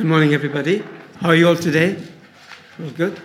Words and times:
Good 0.00 0.08
morning, 0.08 0.32
everybody. 0.32 0.82
How 1.18 1.28
are 1.28 1.34
you 1.34 1.46
all 1.46 1.56
today? 1.56 1.94
All 2.82 2.88
good? 2.88 3.20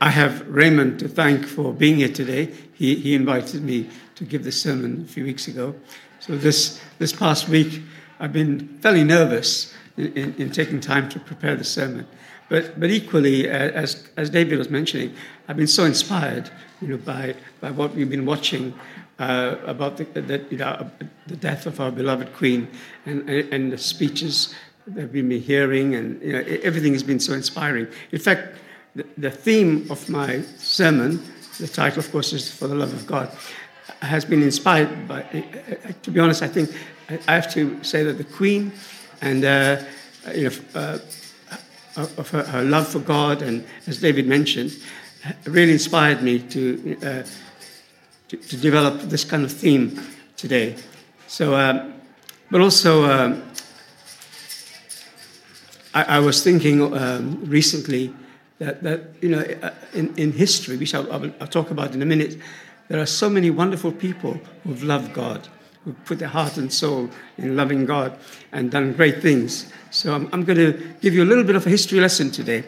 I 0.00 0.08
have 0.08 0.46
Raymond 0.46 1.00
to 1.00 1.08
thank 1.08 1.46
for 1.46 1.72
being 1.72 1.96
here 1.96 2.12
today. 2.12 2.54
He, 2.74 2.94
he 2.94 3.16
invited 3.16 3.64
me 3.64 3.90
to 4.14 4.24
give 4.24 4.44
the 4.44 4.52
sermon 4.52 5.04
a 5.04 5.12
few 5.12 5.24
weeks 5.24 5.48
ago. 5.48 5.74
So 6.20 6.36
this, 6.36 6.80
this 7.00 7.12
past 7.12 7.48
week, 7.48 7.82
I've 8.20 8.32
been 8.32 8.78
fairly 8.82 9.02
nervous 9.02 9.74
in, 9.96 10.12
in, 10.12 10.34
in 10.36 10.52
taking 10.52 10.78
time 10.78 11.08
to 11.08 11.18
prepare 11.18 11.56
the 11.56 11.64
sermon. 11.64 12.06
But, 12.48 12.78
but 12.78 12.90
equally, 12.90 13.50
uh, 13.50 13.52
as, 13.52 14.08
as 14.16 14.30
David 14.30 14.58
was 14.58 14.70
mentioning, 14.70 15.12
I've 15.48 15.56
been 15.56 15.66
so 15.66 15.86
inspired 15.86 16.52
you 16.80 16.86
know, 16.86 16.98
by, 16.98 17.34
by 17.60 17.72
what 17.72 17.96
we've 17.96 18.08
been 18.08 18.26
watching 18.26 18.78
uh, 19.18 19.56
about 19.66 19.96
the, 19.96 20.04
the, 20.04 20.46
you 20.50 20.58
know, 20.58 20.88
the 21.26 21.36
death 21.36 21.66
of 21.66 21.80
our 21.80 21.90
beloved 21.90 22.32
Queen 22.32 22.68
and, 23.06 23.28
and 23.28 23.72
the 23.72 23.78
speeches 23.78 24.54
that 24.94 25.12
we've 25.12 25.28
been 25.28 25.40
hearing, 25.40 25.94
and 25.94 26.20
you 26.22 26.32
know, 26.32 26.40
everything 26.62 26.92
has 26.92 27.02
been 27.02 27.20
so 27.20 27.32
inspiring. 27.32 27.86
In 28.12 28.18
fact, 28.18 28.58
the, 28.94 29.06
the 29.16 29.30
theme 29.30 29.86
of 29.90 30.08
my 30.08 30.42
sermon, 30.58 31.22
the 31.58 31.68
title, 31.68 32.00
of 32.00 32.10
course, 32.10 32.32
is 32.32 32.50
For 32.50 32.66
the 32.66 32.74
Love 32.74 32.92
of 32.92 33.06
God, 33.06 33.30
has 34.02 34.24
been 34.24 34.42
inspired 34.42 35.06
by, 35.06 35.22
uh, 35.22 35.92
to 36.02 36.10
be 36.10 36.20
honest, 36.20 36.42
I 36.42 36.48
think 36.48 36.70
I 37.26 37.34
have 37.34 37.52
to 37.54 37.82
say 37.82 38.02
that 38.04 38.18
the 38.18 38.24
Queen 38.24 38.72
and 39.20 39.44
uh, 39.44 39.82
you 40.34 40.48
know, 40.48 40.56
uh, 40.74 40.98
of 41.96 42.30
her, 42.30 42.44
her, 42.44 42.62
love 42.62 42.88
for 42.88 43.00
God, 43.00 43.42
and 43.42 43.64
as 43.86 44.00
David 44.00 44.26
mentioned, 44.26 44.76
really 45.44 45.72
inspired 45.72 46.22
me 46.22 46.38
to, 46.38 46.96
uh, 47.02 47.22
to, 48.28 48.36
to, 48.36 48.56
develop 48.56 49.00
this 49.02 49.24
kind 49.24 49.44
of 49.44 49.52
theme 49.52 50.00
today. 50.36 50.76
So, 51.26 51.54
um, 51.54 51.94
but 52.50 52.60
also, 52.60 53.04
um, 53.04 53.49
I, 55.94 56.02
I, 56.04 56.18
was 56.20 56.42
thinking 56.42 56.94
um, 56.96 57.42
recently 57.46 58.14
that, 58.58 58.82
that, 58.82 59.00
you 59.20 59.30
know, 59.30 59.44
uh, 59.62 59.70
in, 59.92 60.16
in 60.16 60.32
history, 60.32 60.76
which 60.76 60.94
I'll, 60.94 61.12
I'll, 61.12 61.46
talk 61.48 61.70
about 61.70 61.94
in 61.94 62.02
a 62.02 62.06
minute, 62.06 62.38
there 62.88 63.00
are 63.00 63.06
so 63.06 63.28
many 63.28 63.50
wonderful 63.50 63.92
people 63.92 64.40
who've 64.64 64.82
loved 64.82 65.12
God 65.12 65.48
who've 65.84 66.04
put 66.04 66.18
their 66.18 66.28
heart 66.28 66.56
and 66.56 66.72
soul 66.72 67.08
in 67.38 67.56
loving 67.56 67.86
God 67.86 68.18
and 68.52 68.70
done 68.70 68.92
great 68.92 69.22
things. 69.22 69.72
So 69.90 70.14
I'm, 70.14 70.28
I'm 70.32 70.44
going 70.44 70.58
to 70.58 70.94
give 71.00 71.14
you 71.14 71.24
a 71.24 71.26
little 71.26 71.44
bit 71.44 71.56
of 71.56 71.66
a 71.66 71.70
history 71.70 72.00
lesson 72.00 72.30
today, 72.30 72.58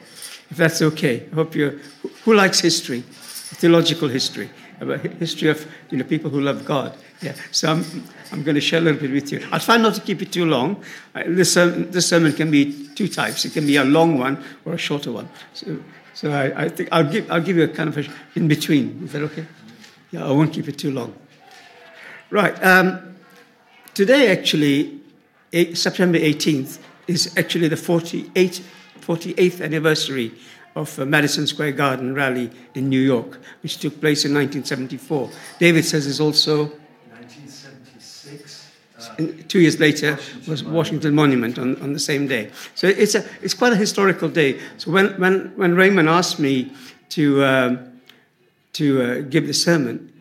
if 0.51 0.57
that's 0.57 0.83
okay. 0.83 1.29
I 1.31 1.35
hope 1.35 1.55
you. 1.55 1.81
Who 2.25 2.35
likes 2.35 2.61
history? 2.61 3.01
Theological 3.01 4.09
history, 4.09 4.51
about 4.83 5.01
history 5.01 5.49
of 5.49 5.67
you 5.91 5.99
know 5.99 6.05
people 6.05 6.31
who 6.31 6.41
love 6.41 6.65
God. 6.65 6.97
Yeah. 7.21 7.35
So 7.51 7.71
I'm, 7.71 7.85
I'm 8.33 8.43
going 8.43 8.57
to 8.57 8.61
share 8.61 8.81
a 8.81 8.83
little 8.83 9.01
bit 9.01 9.13
with 9.13 9.31
you. 9.31 9.47
I'll 9.53 9.61
try 9.61 9.77
not 9.77 9.95
to 9.95 10.01
keep 10.01 10.23
it 10.23 10.33
too 10.33 10.45
long. 10.45 10.83
This, 11.15 11.57
um, 11.57 11.91
this 11.91 12.09
sermon 12.09 12.33
can 12.33 12.51
be 12.51 12.89
two 12.95 13.09
types. 13.09 13.45
It 13.45 13.53
can 13.53 13.67
be 13.67 13.77
a 13.77 13.85
long 13.85 14.19
one 14.19 14.43
or 14.65 14.75
a 14.75 14.79
shorter 14.79 15.13
one. 15.13 15.29
So, 15.55 15.79
so 16.15 16.31
I, 16.33 16.65
I 16.65 16.69
think 16.69 16.89
I'll 16.91 17.09
give, 17.09 17.31
I'll 17.31 17.41
give 17.41 17.57
you 17.57 17.65
a 17.65 17.69
kind 17.69 17.89
of 17.89 17.99
a 17.99 18.11
in 18.35 18.49
between. 18.49 19.03
Is 19.05 19.13
that 19.13 19.23
okay? 19.23 19.47
Yeah, 20.11 20.27
I 20.27 20.33
won't 20.33 20.53
keep 20.53 20.69
it 20.69 20.79
too 20.79 20.91
long. 20.91 21.15
Right. 22.31 22.55
Um, 22.65 23.17
today, 23.95 24.33
actually, 24.33 25.01
September 25.75 26.19
18th, 26.19 26.79
is 27.07 27.33
actually 27.37 27.69
the 27.69 27.77
48th, 27.77 28.63
48th 29.01 29.63
anniversary 29.63 30.33
of 30.75 30.99
uh, 30.99 31.05
Madison 31.05 31.47
Square 31.47 31.73
Garden 31.73 32.15
rally 32.15 32.51
in 32.75 32.89
New 32.89 33.01
York, 33.01 33.41
which 33.63 33.79
took 33.79 34.01
place 34.01 34.25
in 34.25 34.33
1974. 34.35 35.31
David 35.59 35.85
says 35.85 36.07
it's 36.07 36.21
also 36.21 36.65
1976. 37.11 38.71
Uh, 38.99 39.27
two 39.49 39.61
years 39.61 39.79
later 39.79 40.13
Washington 40.13 40.51
was 40.51 40.65
Washington 40.65 41.15
Monument 41.15 41.59
on, 41.59 41.81
on 41.83 41.93
the 41.93 41.99
same 41.99 42.27
day. 42.27 42.51
So 42.75 42.87
it's, 42.87 43.15
a, 43.15 43.25
it's 43.43 43.55
quite 43.55 43.73
a 43.73 43.77
historical 43.77 44.29
day. 44.29 44.61
So 44.79 44.91
when, 44.91 45.19
when, 45.21 45.53
when 45.57 45.75
Raymond 45.75 46.09
asked 46.09 46.39
me 46.39 46.73
to, 47.11 47.45
um, 47.45 48.01
to 48.75 49.03
uh, 49.03 49.21
give 49.29 49.47
the 49.47 49.55
sermon, 49.55 50.13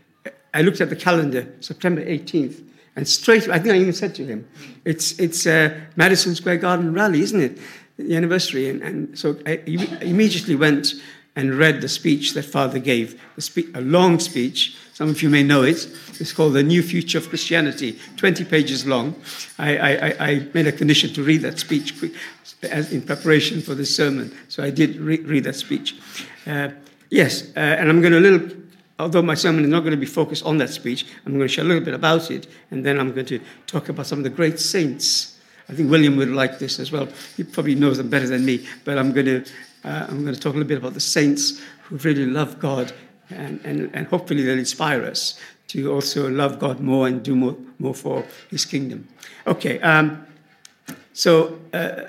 I 0.53 0.61
looked 0.61 0.81
at 0.81 0.89
the 0.89 0.95
calendar, 0.95 1.53
September 1.61 2.03
18th, 2.03 2.61
and 2.95 3.07
straight, 3.07 3.47
I 3.47 3.57
think 3.57 3.73
I 3.73 3.77
even 3.77 3.93
said 3.93 4.13
to 4.15 4.25
him, 4.25 4.47
it's, 4.83 5.17
it's 5.17 5.47
uh, 5.47 5.79
Madison 5.95 6.35
Square 6.35 6.57
Garden 6.57 6.93
rally, 6.93 7.21
isn't 7.21 7.39
it? 7.39 7.57
Anniversary. 8.09 8.69
And, 8.69 8.81
and 8.81 9.17
so 9.17 9.37
I 9.45 9.61
immediately 10.01 10.55
went 10.55 10.93
and 11.35 11.55
read 11.55 11.81
the 11.81 11.87
speech 11.87 12.33
that 12.33 12.43
Father 12.43 12.79
gave, 12.79 13.21
a, 13.37 13.41
spe- 13.41 13.73
a 13.73 13.81
long 13.81 14.19
speech. 14.19 14.75
Some 14.93 15.09
of 15.09 15.21
you 15.21 15.29
may 15.29 15.43
know 15.43 15.63
it. 15.63 15.87
It's 16.19 16.33
called 16.33 16.53
The 16.53 16.63
New 16.63 16.83
Future 16.83 17.17
of 17.17 17.29
Christianity, 17.29 17.97
20 18.17 18.43
pages 18.45 18.85
long. 18.85 19.15
I, 19.57 19.77
I, 19.77 20.27
I 20.27 20.47
made 20.53 20.67
a 20.67 20.71
condition 20.71 21.13
to 21.13 21.23
read 21.23 21.41
that 21.41 21.57
speech 21.59 21.93
in 22.61 23.01
preparation 23.01 23.61
for 23.61 23.75
this 23.75 23.95
sermon. 23.95 24.35
So 24.49 24.61
I 24.61 24.69
did 24.69 24.97
re- 24.97 25.21
read 25.21 25.45
that 25.45 25.55
speech. 25.55 25.95
Uh, 26.45 26.69
yes, 27.09 27.43
uh, 27.55 27.59
and 27.59 27.89
I'm 27.89 28.01
going 28.01 28.13
to 28.13 28.19
a 28.19 28.19
little 28.19 28.61
although 29.01 29.21
my 29.21 29.33
sermon 29.33 29.63
is 29.63 29.69
not 29.69 29.79
going 29.79 29.91
to 29.91 29.97
be 29.97 30.05
focused 30.05 30.45
on 30.45 30.57
that 30.59 30.69
speech, 30.69 31.05
I'm 31.25 31.33
going 31.33 31.47
to 31.47 31.47
share 31.47 31.65
a 31.65 31.67
little 31.67 31.83
bit 31.83 31.93
about 31.93 32.29
it, 32.29 32.47
and 32.69 32.85
then 32.85 32.99
I'm 32.99 33.11
going 33.13 33.25
to 33.27 33.39
talk 33.65 33.89
about 33.89 34.05
some 34.05 34.19
of 34.19 34.23
the 34.23 34.29
great 34.29 34.59
saints. 34.59 35.39
I 35.69 35.73
think 35.73 35.89
William 35.89 36.17
would 36.17 36.29
like 36.29 36.59
this 36.59 36.79
as 36.79 36.91
well. 36.91 37.07
He 37.37 37.43
probably 37.43 37.75
knows 37.75 37.97
them 37.97 38.09
better 38.09 38.27
than 38.27 38.45
me, 38.45 38.67
but 38.83 38.97
I'm 38.97 39.11
going 39.13 39.25
to, 39.25 39.45
uh, 39.83 40.07
I'm 40.09 40.23
going 40.23 40.35
to 40.35 40.39
talk 40.39 40.53
a 40.53 40.57
little 40.57 40.67
bit 40.67 40.77
about 40.77 40.93
the 40.93 40.99
saints 40.99 41.61
who 41.83 41.97
really 41.97 42.25
love 42.25 42.59
God, 42.59 42.93
and, 43.29 43.61
and, 43.63 43.89
and 43.93 44.07
hopefully 44.07 44.43
they'll 44.43 44.59
inspire 44.59 45.03
us 45.03 45.39
to 45.67 45.91
also 45.91 46.29
love 46.29 46.59
God 46.59 46.81
more 46.81 47.07
and 47.07 47.23
do 47.23 47.35
more, 47.35 47.55
more 47.79 47.93
for 47.93 48.25
his 48.49 48.65
kingdom. 48.65 49.07
Okay, 49.47 49.79
um, 49.79 50.25
so 51.13 51.59
uh, 51.73 52.07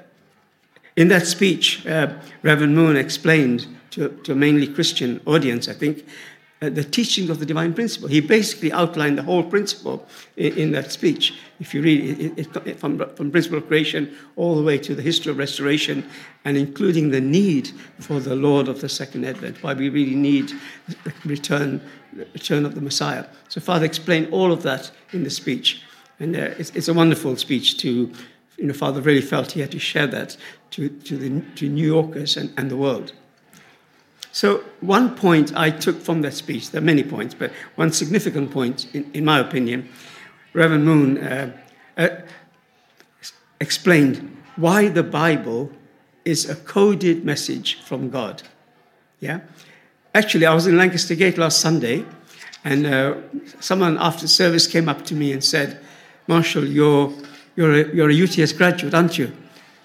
in 0.97 1.09
that 1.09 1.27
speech, 1.27 1.87
uh, 1.87 2.13
Reverend 2.43 2.75
Moon 2.75 2.97
explained 2.97 3.67
to, 3.93 4.09
to 4.25 4.33
a 4.33 4.35
mainly 4.35 4.67
Christian 4.67 5.21
audience, 5.27 5.69
I 5.69 5.75
think, 5.75 6.05
uh, 6.63 6.71
the 6.71 6.85
teachings 6.85 7.29
of 7.29 7.41
the 7.41 7.47
divine 7.47 7.75
principle. 7.75 8.09
He 8.09 8.21
basically 8.21 8.73
outlined 8.73 9.19
the 9.19 9.23
whole 9.25 9.43
principle 9.43 10.07
in, 10.37 10.57
in 10.57 10.73
that 10.73 10.93
speech. 10.93 11.35
If 11.59 11.75
you 11.75 11.83
read 11.83 12.21
it, 12.21 12.39
it, 12.39 12.67
it, 12.67 12.79
from, 12.79 12.99
from 13.17 13.33
principle 13.33 13.59
of 13.59 13.67
creation 13.67 14.17
all 14.37 14.55
the 14.55 14.63
way 14.63 14.79
to 14.79 14.95
the 14.95 15.03
history 15.03 15.33
of 15.33 15.39
restoration, 15.39 16.09
and 16.45 16.57
including 16.57 17.11
the 17.11 17.21
need 17.21 17.73
for 17.99 18.21
the 18.21 18.37
Lord 18.37 18.69
of 18.69 18.81
the 18.81 18.89
second 18.89 19.25
advent, 19.25 19.63
why 19.63 19.75
we 19.75 19.89
really 19.89 20.15
need 20.15 20.53
the 20.87 21.13
return, 21.25 21.81
the 22.13 22.27
return 22.33 22.65
of 22.65 22.75
the 22.77 22.81
Messiah. 22.81 23.27
So 23.49 23.61
Father 23.61 23.85
explained 23.85 24.29
all 24.33 24.53
of 24.53 24.63
that 24.63 24.93
in 25.13 25.25
the 25.25 25.31
speech, 25.31 25.83
and 26.21 26.37
uh, 26.37 26.55
it's, 26.59 26.71
it's 26.71 26.89
a 26.89 26.95
wonderful 26.95 27.37
speech 27.37 27.79
to. 27.79 28.13
You 28.59 28.69
know, 28.69 28.75
Father 28.75 29.01
really 29.01 29.23
felt 29.23 29.51
he 29.51 29.61
had 29.61 29.73
to 29.73 29.81
share 29.81 30.07
that 30.07 30.37
to, 30.71 30.89
to, 30.89 31.17
the, 31.17 31.41
to 31.57 31.69
New 31.69 31.87
Yorkers 31.87 32.37
and, 32.37 32.53
and 32.57 32.71
the 32.71 32.77
world. 32.77 33.13
So, 34.33 34.65
one 34.81 35.15
point 35.15 35.55
I 35.55 35.71
took 35.71 36.01
from 36.01 36.23
that 36.23 36.33
speech, 36.33 36.71
there 36.71 36.81
are 36.81 36.85
many 36.85 37.05
points, 37.05 37.35
but 37.35 37.53
one 37.75 37.93
significant 37.93 38.51
point, 38.51 38.93
in, 38.95 39.11
in 39.13 39.27
my 39.27 39.39
opinion, 39.39 39.91
Reverend 40.55 40.85
Moon 40.87 41.19
uh, 41.19 41.57
uh, 41.99 42.09
explained 43.61 44.35
why 44.57 44.89
the 44.89 45.03
Bible 45.03 45.71
is 46.25 46.49
a 46.49 46.57
coded 46.57 47.27
message 47.27 47.83
from 47.83 48.09
God. 48.09 48.43
Yeah? 49.21 49.41
Actually, 50.15 50.47
I 50.47 50.55
was 50.55 50.67
in 50.67 50.79
Lancaster 50.79 51.15
Gate 51.15 51.37
last 51.37 51.61
Sunday, 51.61 52.05
and 52.65 52.87
uh, 52.87 53.17
someone 53.61 53.99
after 53.99 54.27
service 54.27 54.67
came 54.67 54.89
up 54.89 55.05
to 55.07 55.15
me 55.15 55.33
and 55.33 55.45
said, 55.45 55.79
Marshall, 56.27 56.67
you're, 56.67 57.13
you're, 57.57 57.73
a, 57.73 57.95
you're 57.95 58.11
a 58.11 58.23
UTS 58.23 58.53
graduate, 58.53 58.95
aren't 58.95 59.19
you? 59.19 59.33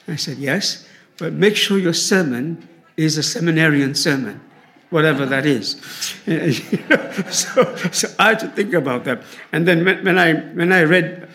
I 0.07 0.15
said, 0.15 0.37
Yes, 0.37 0.87
but 1.17 1.33
make 1.33 1.57
sure 1.57 1.77
your 1.77 1.93
sermon 1.93 2.67
is 2.97 3.17
a 3.17 3.23
seminarian 3.23 3.93
sermon, 3.95 4.41
whatever 4.89 5.25
that 5.25 5.45
is. 5.45 5.79
so, 7.31 7.75
so, 7.91 8.07
I 8.17 8.29
had 8.29 8.39
to 8.39 8.49
think 8.49 8.73
about 8.73 9.05
that. 9.05 9.21
And 9.51 9.67
then 9.67 9.85
when 9.85 10.17
I, 10.17 10.33
when 10.33 10.73
I 10.73 10.83
read 10.83 11.29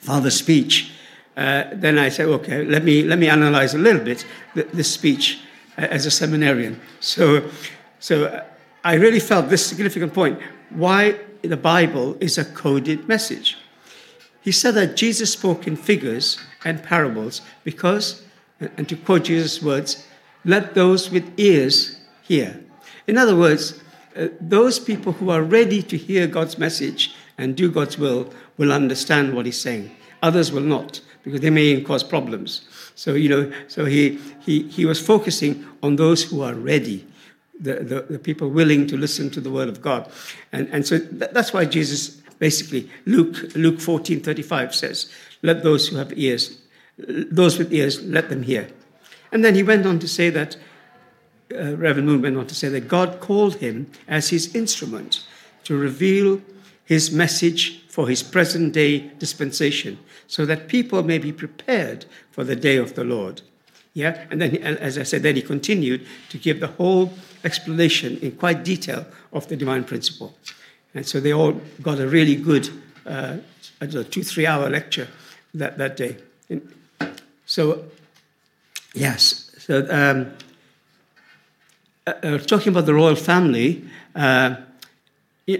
Father's 0.00 0.36
speech, 0.36 0.92
uh, 1.36 1.64
then 1.72 1.98
I 1.98 2.10
said, 2.10 2.26
okay, 2.26 2.64
let 2.64 2.84
me, 2.84 3.02
let 3.02 3.18
me 3.18 3.28
analyze 3.28 3.74
a 3.74 3.78
little 3.78 4.04
bit 4.04 4.26
this 4.54 4.92
speech 4.92 5.40
uh, 5.78 5.82
as 5.82 6.04
a 6.04 6.10
seminarian. 6.10 6.80
So, 7.00 7.48
so 7.98 8.44
I 8.84 8.94
really 8.94 9.20
felt 9.20 9.48
this 9.48 9.64
significant 9.64 10.12
point 10.12 10.38
why 10.70 11.18
the 11.42 11.56
Bible 11.56 12.16
is 12.20 12.36
a 12.36 12.44
coded 12.44 13.08
message. 13.08 13.56
He 14.42 14.52
said 14.52 14.72
that 14.72 14.96
Jesus 14.96 15.32
spoke 15.32 15.66
in 15.66 15.76
figures 15.76 16.38
and 16.64 16.82
parables 16.82 17.42
because, 17.64 18.22
and 18.58 18.88
to 18.88 18.96
quote 18.96 19.24
Jesus' 19.24 19.62
words, 19.62 20.06
let 20.44 20.74
those 20.74 21.10
with 21.10 21.38
ears 21.38 21.98
hear. 22.22 22.60
In 23.06 23.18
other 23.18 23.36
words, 23.36 23.80
uh, 24.16 24.28
those 24.40 24.78
people 24.78 25.12
who 25.12 25.30
are 25.30 25.42
ready 25.42 25.82
to 25.82 25.96
hear 25.96 26.26
God's 26.26 26.58
message 26.58 27.14
and 27.38 27.56
do 27.56 27.70
God's 27.70 27.98
will 27.98 28.32
will 28.56 28.72
understand 28.72 29.34
what 29.34 29.46
he's 29.46 29.60
saying. 29.60 29.90
Others 30.22 30.52
will 30.52 30.62
not, 30.62 31.00
because 31.22 31.40
they 31.40 31.50
may 31.50 31.80
cause 31.80 32.02
problems. 32.02 32.62
So, 32.94 33.14
you 33.14 33.28
know, 33.28 33.52
so 33.68 33.84
he, 33.84 34.18
he, 34.40 34.68
he 34.68 34.84
was 34.84 35.00
focusing 35.00 35.64
on 35.82 35.96
those 35.96 36.22
who 36.22 36.42
are 36.42 36.54
ready, 36.54 37.06
the, 37.58 37.74
the, 37.76 38.00
the 38.02 38.18
people 38.18 38.50
willing 38.50 38.86
to 38.88 38.96
listen 38.96 39.30
to 39.30 39.40
the 39.40 39.50
word 39.50 39.68
of 39.68 39.80
God. 39.80 40.10
And, 40.52 40.68
and 40.68 40.86
so 40.86 40.98
that's 40.98 41.52
why 41.52 41.64
Jesus 41.64 42.08
basically, 42.38 42.90
Luke, 43.06 43.54
Luke 43.54 43.80
14 43.80 44.20
35 44.20 44.74
says, 44.74 45.12
Let 45.42 45.62
those 45.62 45.88
who 45.88 45.96
have 45.96 46.16
ears 46.18 46.58
those 47.06 47.58
with 47.58 47.72
ears, 47.72 48.02
let 48.02 48.28
them 48.28 48.42
hear. 48.42 48.68
And 49.32 49.44
then 49.44 49.54
he 49.54 49.62
went 49.62 49.86
on 49.86 49.98
to 49.98 50.08
say 50.08 50.30
that, 50.30 50.56
uh, 51.54 51.76
Reverend 51.76 52.06
Moon 52.06 52.22
went 52.22 52.36
on 52.36 52.46
to 52.46 52.54
say 52.54 52.68
that 52.68 52.88
God 52.88 53.20
called 53.20 53.56
him 53.56 53.90
as 54.08 54.30
his 54.30 54.54
instrument 54.54 55.26
to 55.64 55.76
reveal 55.76 56.40
his 56.84 57.10
message 57.10 57.86
for 57.88 58.08
his 58.08 58.22
present 58.22 58.72
day 58.72 58.98
dispensation 59.18 59.98
so 60.26 60.46
that 60.46 60.68
people 60.68 61.02
may 61.02 61.18
be 61.18 61.32
prepared 61.32 62.04
for 62.30 62.44
the 62.44 62.56
day 62.56 62.76
of 62.76 62.94
the 62.94 63.04
Lord. 63.04 63.42
Yeah, 63.94 64.26
and 64.30 64.40
then, 64.40 64.56
as 64.56 64.96
I 64.98 65.02
said, 65.02 65.22
then 65.22 65.34
he 65.34 65.42
continued 65.42 66.06
to 66.28 66.38
give 66.38 66.60
the 66.60 66.68
whole 66.68 67.12
explanation 67.42 68.18
in 68.18 68.32
quite 68.32 68.62
detail 68.62 69.06
of 69.32 69.48
the 69.48 69.56
divine 69.56 69.84
principle. 69.84 70.34
And 70.94 71.06
so 71.06 71.20
they 71.20 71.32
all 71.32 71.60
got 71.82 71.98
a 71.98 72.06
really 72.06 72.36
good 72.36 72.68
uh, 73.06 73.38
know, 73.80 74.02
two, 74.02 74.22
three 74.22 74.46
hour 74.46 74.68
lecture 74.68 75.08
that, 75.54 75.78
that 75.78 75.96
day. 75.96 76.16
So, 77.46 77.84
yes, 78.94 79.50
so 79.58 79.86
um, 79.90 80.32
uh, 82.06 82.12
uh, 82.22 82.38
talking 82.38 82.72
about 82.72 82.86
the 82.86 82.94
royal 82.94 83.16
family, 83.16 83.84
uh, 84.14 84.56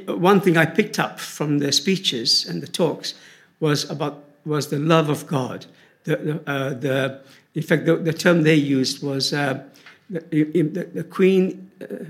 one 0.06 0.40
thing 0.40 0.56
I 0.56 0.66
picked 0.66 0.98
up 0.98 1.20
from 1.20 1.58
their 1.58 1.72
speeches 1.72 2.46
and 2.46 2.62
the 2.62 2.66
talks 2.66 3.14
was 3.60 3.88
about 3.90 4.24
was 4.44 4.68
the 4.68 4.78
love 4.78 5.08
of 5.10 5.26
God. 5.26 5.66
The, 6.04 6.16
the, 6.16 6.50
uh, 6.50 6.74
the 6.74 7.20
in 7.54 7.62
fact, 7.62 7.84
the, 7.84 7.96
the, 7.96 8.12
term 8.12 8.42
they 8.42 8.54
used 8.54 9.02
was 9.02 9.32
uh, 9.32 9.62
the, 10.08 10.88
the, 10.94 11.04
Queen, 11.04 11.70
uh, 11.80 12.04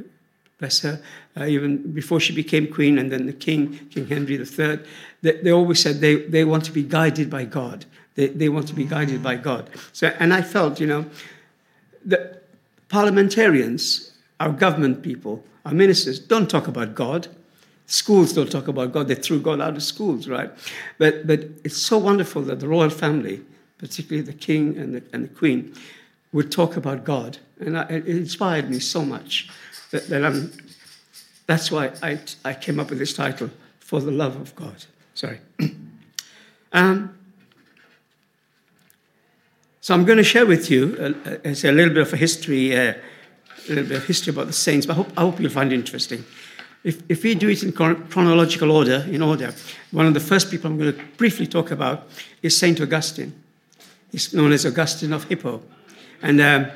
bless 0.58 0.80
her, 0.80 1.00
even 1.46 1.92
before 1.92 2.20
she 2.20 2.34
became 2.34 2.66
queen, 2.68 2.98
and 2.98 3.10
then 3.10 3.26
the 3.26 3.32
King, 3.32 3.78
King 3.90 4.06
Henry 4.06 4.36
III, 4.36 4.80
they, 5.22 5.40
they 5.42 5.50
always 5.50 5.80
said 5.80 6.00
they, 6.00 6.16
they 6.16 6.44
want 6.44 6.64
to 6.66 6.72
be 6.72 6.82
guided 6.82 7.30
by 7.30 7.44
God. 7.44 7.84
They, 8.14 8.28
they 8.28 8.48
want 8.48 8.68
to 8.68 8.74
be 8.74 8.84
guided 8.84 9.22
by 9.22 9.36
God. 9.36 9.70
So, 9.92 10.08
and 10.18 10.34
I 10.34 10.42
felt, 10.42 10.80
you 10.80 10.86
know, 10.86 11.06
that 12.04 12.44
parliamentarians, 12.88 14.12
our 14.38 14.50
government 14.50 15.02
people, 15.02 15.44
our 15.64 15.72
ministers 15.72 16.18
don't 16.18 16.48
talk 16.48 16.68
about 16.68 16.94
God. 16.94 17.28
Schools 17.86 18.32
don't 18.32 18.50
talk 18.50 18.68
about 18.68 18.92
God. 18.92 19.08
They 19.08 19.14
threw 19.14 19.40
God 19.40 19.60
out 19.60 19.76
of 19.76 19.82
schools, 19.82 20.28
right? 20.28 20.50
But, 20.98 21.26
but 21.26 21.40
it's 21.64 21.76
so 21.76 21.98
wonderful 21.98 22.42
that 22.42 22.60
the 22.60 22.68
royal 22.68 22.90
family, 22.90 23.42
particularly 23.78 24.24
the 24.24 24.32
king 24.32 24.76
and 24.76 24.94
the, 24.94 25.02
and 25.12 25.24
the 25.24 25.28
queen, 25.28 25.74
would 26.32 26.52
talk 26.52 26.76
about 26.76 27.04
God. 27.04 27.38
And 27.58 27.78
I, 27.78 27.82
it 27.84 28.06
inspired 28.06 28.70
me 28.70 28.78
so 28.78 29.04
much 29.04 29.48
that, 29.90 30.08
that 30.08 30.24
I'm, 30.24 30.52
that's 31.46 31.70
why 31.70 31.92
I, 32.02 32.18
I 32.44 32.54
came 32.54 32.78
up 32.78 32.90
with 32.90 32.98
this 32.98 33.12
title, 33.12 33.50
For 33.80 34.00
the 34.00 34.12
Love 34.12 34.36
of 34.36 34.54
God. 34.54 34.84
Sorry. 35.14 35.40
um, 36.72 37.18
so 39.90 39.94
I'm 39.96 40.04
going 40.04 40.18
to 40.18 40.22
share 40.22 40.46
with 40.46 40.70
you 40.70 40.96
a, 41.00 41.48
a, 41.48 41.50
a 41.50 41.72
little 41.72 41.92
bit 41.92 42.06
of 42.06 42.12
a 42.12 42.16
history, 42.16 42.76
uh, 42.76 42.94
a 43.66 43.68
little 43.68 43.88
bit 43.88 43.96
of 43.96 44.04
history 44.04 44.32
about 44.32 44.46
the 44.46 44.52
saints, 44.52 44.86
but 44.86 44.92
I 44.92 44.96
hope, 44.98 45.08
I 45.16 45.20
hope 45.22 45.40
you'll 45.40 45.50
find 45.50 45.72
it 45.72 45.74
interesting. 45.74 46.24
If, 46.84 47.02
if 47.10 47.24
we 47.24 47.34
do 47.34 47.48
it 47.48 47.64
in 47.64 47.72
chronological 47.72 48.70
order, 48.70 49.04
in 49.10 49.20
order, 49.20 49.52
one 49.90 50.06
of 50.06 50.14
the 50.14 50.20
first 50.20 50.48
people 50.48 50.70
I'm 50.70 50.78
going 50.78 50.94
to 50.94 51.04
briefly 51.16 51.48
talk 51.48 51.72
about 51.72 52.06
is 52.40 52.56
Saint 52.56 52.80
Augustine. 52.80 53.34
He's 54.12 54.32
known 54.32 54.52
as 54.52 54.64
Augustine 54.64 55.12
of 55.12 55.24
Hippo, 55.24 55.60
and 56.22 56.40
um, 56.40 56.66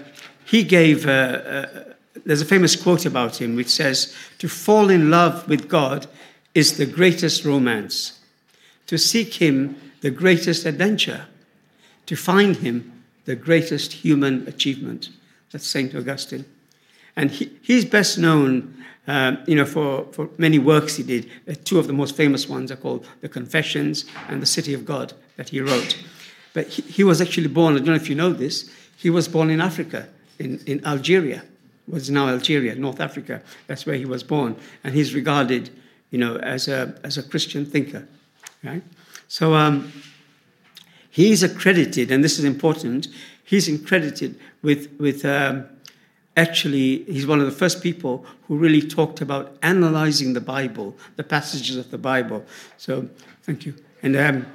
he 0.45 0.65
gave. 0.65 1.07
Uh, 1.07 1.11
uh, 1.11 1.85
there's 2.27 2.43
a 2.43 2.45
famous 2.45 2.75
quote 2.75 3.07
about 3.07 3.41
him 3.41 3.55
which 3.55 3.69
says, 3.69 4.13
"To 4.39 4.49
fall 4.49 4.91
in 4.91 5.09
love 5.09 5.47
with 5.49 5.69
God 5.69 6.09
is 6.53 6.79
the 6.79 6.87
greatest 6.87 7.45
romance. 7.45 8.19
To 8.89 8.99
seek 8.99 9.35
Him, 9.35 9.81
the 10.01 10.11
greatest 10.11 10.67
adventure. 10.67 11.27
To 12.07 12.17
find 12.17 12.57
Him, 12.57 12.91
the 13.25 13.37
greatest 13.37 13.93
human 13.93 14.47
achievement." 14.47 15.11
That's 15.53 15.67
Saint 15.67 15.95
Augustine, 15.95 16.45
and 17.17 17.31
he, 17.31 17.51
he's 17.63 17.85
best 17.85 18.19
known 18.19 18.85
um, 19.07 19.39
you 19.47 19.55
know, 19.55 19.67
for, 19.67 20.07
for 20.13 20.31
many 20.39 20.59
works 20.59 20.97
he 20.97 21.03
did. 21.03 21.31
Uh, 21.49 21.55
two 21.65 21.79
of 21.79 21.87
the 21.87 21.93
most 21.93 22.17
famous 22.17 22.49
ones 22.49 22.73
are 22.73 22.77
called 22.77 23.07
The 23.21 23.29
Confessions 23.29 24.07
and 24.29 24.41
The 24.41 24.47
City 24.47 24.73
of 24.73 24.85
God 24.85 25.13
that 25.37 25.51
he 25.51 25.61
wrote. 25.61 26.03
But 26.55 26.69
he, 26.69 26.83
he 26.83 27.05
was 27.05 27.21
actually 27.21 27.49
born, 27.49 27.75
I 27.75 27.79
don't 27.79 27.89
know 27.89 27.95
if 27.95 28.09
you 28.09 28.15
know 28.15 28.33
this, 28.33 28.71
he 28.97 29.11
was 29.11 29.29
born 29.29 29.51
in 29.51 29.61
Africa, 29.61 30.09
in, 30.39 30.61
in 30.67 30.85
Algeria, 30.87 31.45
what 31.87 32.01
is 32.01 32.11
now 32.11 32.29
Algeria, 32.29 32.75
North 32.77 33.01
Africa. 33.01 33.43
That's 33.67 33.85
where 33.85 33.97
he 33.97 34.07
was 34.07 34.23
born. 34.23 34.57
And 34.83 34.95
he's 34.95 35.15
regarded, 35.15 35.69
you 36.11 36.19
know, 36.19 36.37
as 36.37 36.69
a, 36.69 36.99
as 37.05 37.19
a 37.19 37.23
Christian 37.23 37.67
thinker, 37.67 38.07
right? 38.63 38.83
So 39.29 39.55
um, 39.55 39.93
he's 41.15 41.45
accredited, 41.45 42.11
and 42.11 42.25
this 42.25 42.41
is 42.41 42.45
important, 42.45 43.07
he's 43.45 43.69
accredited 43.69 44.37
with, 44.63 44.91
with 44.99 45.25
um, 45.25 45.65
actually, 46.37 47.05
he's 47.05 47.25
one 47.25 47.39
of 47.39 47.47
the 47.47 47.53
first 47.53 47.85
people 47.85 48.27
who 48.49 48.57
really 48.57 48.83
talked 48.83 49.21
about 49.21 49.57
analyzing 49.63 50.33
the 50.33 50.41
Bible, 50.41 50.97
the 51.15 51.23
passages 51.23 51.77
of 51.77 51.93
the 51.93 51.99
Bible. 51.99 52.45
So, 52.79 53.09
thank 53.45 53.65
you. 53.65 53.77
And 54.03 54.17
um, 54.17 54.47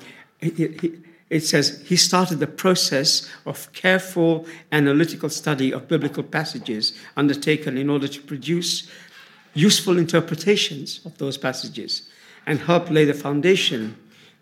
it 0.41 1.45
says 1.45 1.81
he 1.85 1.95
started 1.95 2.39
the 2.39 2.47
process 2.47 3.29
of 3.45 3.71
careful 3.71 4.45
analytical 4.73 5.29
study 5.29 5.71
of 5.71 5.88
biblical 5.88 6.23
passages 6.23 6.91
undertaken 7.15 7.77
in 7.77 7.89
order 7.89 8.09
to 8.09 8.21
produce 8.21 8.91
useful 9.53 9.97
interpretations 9.97 11.00
of 11.06 11.17
those 11.19 11.38
passages 11.38 12.09
and 12.45 12.59
help 12.59 12.89
lay 12.89 13.06
the 13.06 13.13
foundation 13.13 13.95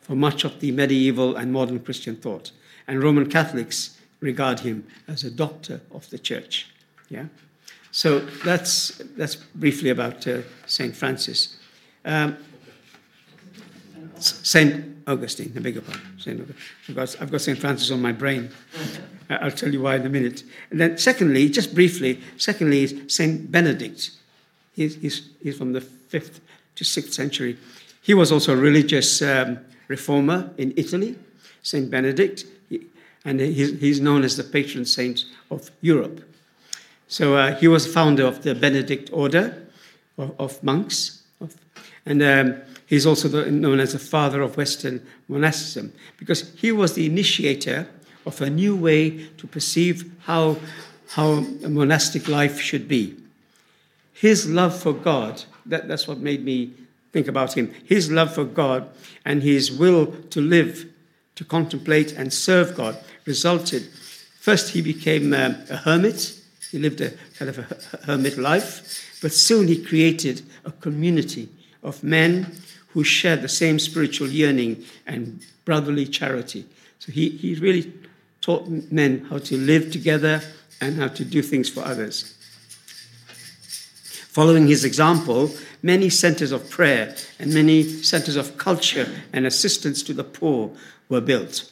for 0.07 0.15
much 0.15 0.45
of 0.45 0.59
the 0.61 0.71
medieval 0.71 1.35
and 1.35 1.51
modern 1.51 1.79
Christian 1.79 2.15
thought. 2.15 2.51
And 2.87 3.03
Roman 3.03 3.29
Catholics 3.29 3.99
regard 4.21 4.61
him 4.61 4.87
as 5.07 5.23
a 5.23 5.29
doctor 5.29 5.81
of 5.91 6.09
the 6.09 6.17
church. 6.17 6.69
Yeah? 7.09 7.25
So 7.91 8.19
that's, 8.19 9.01
that's 9.17 9.35
briefly 9.35 9.89
about 9.89 10.25
uh, 10.27 10.41
St. 10.65 10.95
Francis. 10.95 11.57
Um, 12.05 12.37
St. 14.19 14.97
Augustine, 15.05 15.51
your 15.53 15.81
pardon. 15.81 16.19
Saint 16.19 16.55
I've 16.89 16.95
got, 16.95 17.21
I've 17.21 17.31
got 17.31 17.41
St. 17.41 17.57
Francis 17.57 17.91
on 17.91 18.01
my 18.01 18.11
brain. 18.11 18.49
I'll 19.29 19.51
tell 19.51 19.71
you 19.71 19.81
why 19.81 19.95
in 19.95 20.05
a 20.05 20.09
minute. 20.09 20.43
And 20.71 20.79
then, 20.79 20.97
secondly, 20.97 21.49
just 21.49 21.75
briefly, 21.75 22.21
secondly 22.37 22.83
is 22.83 22.95
St. 23.07 23.51
Benedict. 23.51 24.11
He's, 24.73 24.95
he's, 24.95 25.29
he's 25.41 25.57
from 25.57 25.73
the 25.73 25.81
5th 25.81 26.39
to 26.75 26.83
6th 26.83 27.13
century. 27.13 27.57
He 28.01 28.13
was 28.13 28.31
also 28.31 28.53
a 28.53 28.55
religious 28.55 29.21
um, 29.21 29.59
reformer 29.87 30.51
in 30.57 30.73
Italy, 30.75 31.17
St. 31.63 31.89
Benedict, 31.89 32.45
and 33.25 33.39
he's, 33.39 33.79
he's 33.79 33.99
known 33.99 34.23
as 34.23 34.37
the 34.37 34.43
patron 34.43 34.85
saint 34.85 35.25
of 35.51 35.69
Europe. 35.81 36.23
So 37.07 37.35
uh, 37.35 37.55
he 37.55 37.67
was 37.67 37.91
founder 37.91 38.25
of 38.25 38.43
the 38.43 38.55
Benedict 38.55 39.09
order 39.11 39.67
of, 40.17 40.33
of 40.39 40.63
monks, 40.63 41.23
of, 41.41 41.55
and 42.05 42.21
um, 42.21 42.61
he's 42.85 43.05
also 43.05 43.27
the, 43.27 43.51
known 43.51 43.79
as 43.79 43.93
the 43.93 43.99
father 43.99 44.41
of 44.41 44.57
Western 44.57 45.05
monasticism 45.27 45.93
because 46.17 46.53
he 46.55 46.71
was 46.71 46.93
the 46.93 47.05
initiator 47.05 47.87
of 48.25 48.41
a 48.41 48.49
new 48.49 48.75
way 48.75 49.25
to 49.37 49.47
perceive 49.47 50.11
how, 50.23 50.57
how 51.09 51.45
a 51.63 51.69
monastic 51.69 52.27
life 52.27 52.59
should 52.59 52.87
be. 52.87 53.15
His 54.13 54.49
love 54.49 54.77
for 54.77 54.93
God, 54.93 55.43
that, 55.65 55.87
that's 55.87 56.07
what 56.07 56.19
made 56.19 56.43
me 56.43 56.73
think 57.17 57.27
about 57.27 57.57
him. 57.57 57.73
His 57.85 58.11
love 58.11 58.33
for 58.33 58.45
God 58.45 58.89
and 59.25 59.41
his 59.41 59.71
will 59.71 60.07
to 60.29 60.39
live, 60.41 60.85
to 61.35 61.43
contemplate 61.43 62.13
and 62.13 62.31
serve 62.31 62.75
God 62.75 62.97
resulted. 63.25 63.83
First, 64.39 64.69
he 64.69 64.81
became 64.81 65.33
um, 65.33 65.55
a 65.69 65.77
hermit 65.77 66.37
he 66.71 66.79
lived 66.79 67.01
a 67.01 67.11
kind 67.37 67.49
of 67.49 67.59
a 67.59 68.05
hermit 68.05 68.37
life, 68.37 69.19
but 69.21 69.31
soon 69.31 69.67
he 69.67 69.83
created 69.83 70.41
a 70.65 70.71
community 70.71 71.49
of 71.81 72.03
men 72.03 72.51
who 72.89 73.03
shared 73.03 73.41
the 73.41 73.49
same 73.49 73.79
spiritual 73.79 74.27
yearning 74.27 74.83
and 75.05 75.41
brotherly 75.65 76.05
charity. 76.05 76.65
So 76.99 77.11
he, 77.11 77.29
he 77.29 77.55
really 77.55 77.93
taught 78.41 78.67
men 78.91 79.25
how 79.29 79.37
to 79.39 79.57
live 79.57 79.91
together 79.91 80.41
and 80.81 80.97
how 80.97 81.07
to 81.07 81.25
do 81.25 81.41
things 81.41 81.69
for 81.69 81.81
others. 81.81 82.36
Following 84.37 84.67
his 84.67 84.85
example, 84.85 85.49
many 85.81 86.11
centers 86.11 86.51
of 86.51 86.69
prayer 86.69 87.15
and 87.39 87.51
many 87.51 87.81
centers 87.81 88.35
of 88.35 88.55
culture 88.59 89.09
and 89.33 89.47
assistance 89.47 90.03
to 90.03 90.13
the 90.13 90.23
poor 90.23 90.69
were 91.09 91.21
built. 91.21 91.71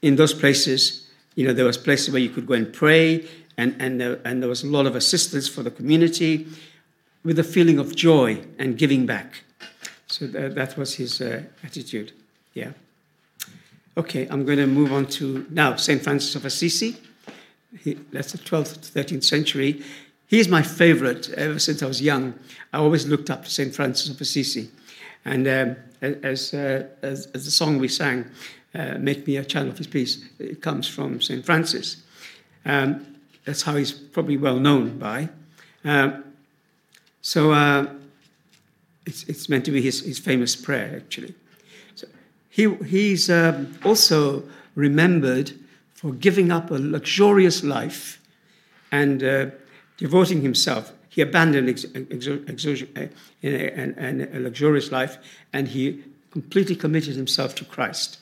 In 0.00 0.16
those 0.16 0.32
places, 0.32 1.10
you 1.34 1.46
know, 1.46 1.52
there 1.52 1.66
was 1.66 1.76
places 1.76 2.10
where 2.10 2.22
you 2.22 2.30
could 2.30 2.46
go 2.46 2.54
and 2.54 2.72
pray, 2.72 3.28
and, 3.58 3.76
and, 3.78 4.00
there, 4.00 4.18
and 4.24 4.40
there 4.40 4.48
was 4.48 4.64
a 4.64 4.66
lot 4.66 4.86
of 4.86 4.96
assistance 4.96 5.46
for 5.46 5.62
the 5.62 5.70
community 5.70 6.46
with 7.22 7.38
a 7.38 7.44
feeling 7.44 7.78
of 7.78 7.94
joy 7.94 8.42
and 8.58 8.78
giving 8.78 9.04
back. 9.04 9.44
So 10.06 10.28
that, 10.28 10.54
that 10.54 10.78
was 10.78 10.94
his 10.94 11.20
uh, 11.20 11.42
attitude. 11.62 12.12
Yeah. 12.54 12.72
Okay, 13.98 14.26
I'm 14.30 14.46
going 14.46 14.56
to 14.56 14.66
move 14.66 14.90
on 14.90 15.04
to 15.18 15.44
now 15.50 15.76
St. 15.76 16.02
Francis 16.02 16.34
of 16.34 16.46
Assisi. 16.46 16.96
He, 17.78 17.98
that's 18.10 18.32
the 18.32 18.38
12th 18.38 18.80
to 18.80 19.04
13th 19.04 19.24
century. 19.24 19.82
He's 20.32 20.48
my 20.48 20.62
favorite 20.62 21.28
ever 21.34 21.58
since 21.58 21.82
I 21.82 21.86
was 21.86 22.00
young. 22.00 22.32
I 22.72 22.78
always 22.78 23.06
looked 23.06 23.28
up 23.28 23.44
to 23.44 23.50
St. 23.50 23.74
Francis 23.74 24.08
of 24.08 24.18
Assisi. 24.18 24.70
And 25.26 25.46
um, 25.46 25.76
as, 26.00 26.54
uh, 26.54 26.86
as, 27.02 27.26
as, 27.34 27.44
the 27.44 27.50
song 27.50 27.78
we 27.78 27.86
sang, 27.86 28.24
uh, 28.74 28.94
make 28.98 29.26
me 29.26 29.36
a 29.36 29.44
channel 29.44 29.68
of 29.68 29.76
his 29.76 29.86
peace. 29.86 30.24
It 30.38 30.62
comes 30.62 30.88
from 30.88 31.20
St. 31.20 31.44
Francis. 31.44 32.02
Um, 32.64 33.06
that's 33.44 33.60
how 33.60 33.76
he's 33.76 33.92
probably 33.92 34.38
well 34.38 34.58
known 34.58 34.98
by. 34.98 35.28
Um, 35.84 36.24
so 37.20 37.52
uh, 37.52 37.92
it's, 39.04 39.24
it's 39.24 39.50
meant 39.50 39.66
to 39.66 39.70
be 39.70 39.82
his, 39.82 40.00
his 40.00 40.18
famous 40.18 40.56
prayer, 40.56 40.94
actually. 40.96 41.34
So 41.94 42.06
he, 42.48 42.74
he's 42.86 43.28
um, 43.28 43.78
also 43.84 44.44
remembered 44.76 45.52
for 45.92 46.12
giving 46.12 46.50
up 46.50 46.70
a 46.70 46.78
luxurious 46.78 47.62
life 47.62 48.18
and 48.90 49.22
uh, 49.22 49.46
devoting 50.02 50.42
himself. 50.42 50.92
He 51.08 51.22
abandoned 51.22 51.68
ex- 51.68 51.86
ex- 51.94 52.26
ex- 52.48 52.82
a, 53.44 54.36
a 54.36 54.38
luxurious 54.40 54.90
life 54.90 55.16
and 55.52 55.68
he 55.68 56.02
completely 56.32 56.74
committed 56.74 57.14
himself 57.14 57.54
to 57.54 57.64
Christ. 57.64 58.18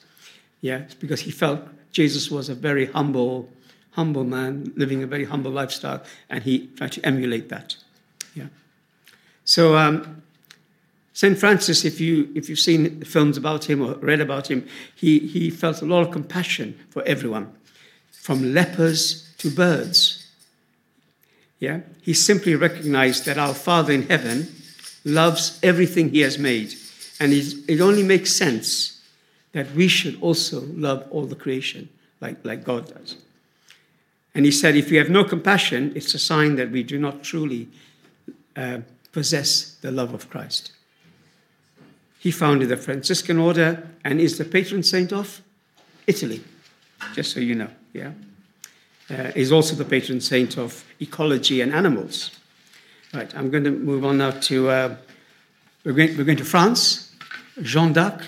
Yeah, 0.61 0.83
because 1.01 1.21
he 1.23 1.31
felt 1.31 1.61
Jesus 1.91 2.31
was 2.31 2.51
a 2.51 2.55
very 2.55 2.87
humble, 2.87 3.49
humble 3.93 4.25
man 4.25 4.73
living 4.77 5.03
a 5.03 5.07
very 5.07 5.25
humble 5.25 5.51
lifestyle, 5.51 6.03
and 6.29 6.45
he 6.45 6.67
tried 6.77 6.93
to 6.93 7.07
emulate 7.07 7.49
that. 7.49 7.77
Yeah. 8.35 8.49
So 9.45 9.77
um, 9.77 10.23
Saint 11.15 11.39
Francis, 11.39 11.85
if 11.85 11.99
you 11.99 12.31
if 12.35 12.51
you've 12.51 12.59
seen 12.59 13.03
films 13.05 13.39
about 13.39 13.65
him 13.71 13.81
or 13.81 13.95
read 13.95 14.21
about 14.21 14.51
him, 14.51 14.69
he 14.95 15.19
he 15.21 15.51
felt 15.51 15.81
a 15.81 15.87
lot 15.87 16.03
of 16.07 16.11
compassion 16.13 16.79
for 16.91 17.03
everyone, 17.05 17.51
from 18.11 18.53
lepers 18.53 19.33
to 19.39 19.51
birds. 19.51 20.20
Yeah, 21.61 21.81
he 22.03 22.15
simply 22.15 22.57
recognized 22.57 23.27
that 23.27 23.39
our 23.39 23.55
Father 23.55 23.93
in 23.93 24.09
heaven 24.09 24.49
loves 25.05 25.61
everything 25.63 26.11
he 26.11 26.21
has 26.21 26.39
made 26.39 26.75
and 27.21 27.35
it 27.35 27.81
only 27.81 28.03
makes 28.03 28.33
sense 28.33 28.99
that 29.53 29.71
we 29.73 29.89
should 29.89 30.21
also 30.23 30.63
love 30.63 31.07
all 31.11 31.27
the 31.27 31.37
creation 31.37 31.91
like, 32.21 32.43
like 32.45 32.65
God 32.65 32.93
does. 32.93 33.17
And 34.35 34.47
he 34.47 34.51
said, 34.51 34.75
if 34.75 34.91
we 34.91 34.97
have 34.97 35.11
no 35.11 35.25
compassion, 35.25 35.93
it's 35.95 36.15
a 36.15 36.19
sign 36.19 36.57
that 36.57 36.71
we 36.71 36.83
do 36.83 36.99
not 36.99 37.23
truly 37.23 37.69
uh, 38.57 38.79
possess 39.13 39.75
the 39.83 39.91
love 39.91 40.15
of 40.15 40.31
Christ. 40.31 40.73
He 42.19 42.31
founded 42.31 42.69
the 42.69 42.77
Franciscan 42.77 43.39
order 43.39 43.89
and 44.05 44.21
is 44.21 44.39
the 44.39 44.45
patron 44.45 44.83
saint 44.83 45.13
of 45.13 45.43
Italy, 46.07 46.43
just 47.15 47.33
so 47.33 47.41
you 47.41 47.55
know. 47.55 47.71
Yeah, 47.93 48.13
uh, 49.11 49.33
also 49.53 49.75
the 49.75 49.85
patron 49.85 50.21
saint 50.21 50.57
of 50.57 50.85
ecology 51.01 51.61
and 51.61 51.73
animals. 51.73 52.31
Right, 53.13 53.35
I'm 53.37 53.51
going 53.51 53.65
to 53.65 53.71
move 53.71 54.05
on 54.05 54.19
now 54.19 54.31
to 54.31 54.69
uh, 54.69 54.97
we're, 55.85 55.93
going, 55.93 56.17
we're 56.17 56.25
going 56.25 56.39
to 56.39 56.45
France. 56.45 57.13
Jeanne 57.63 57.93
d'Arc, 57.93 58.25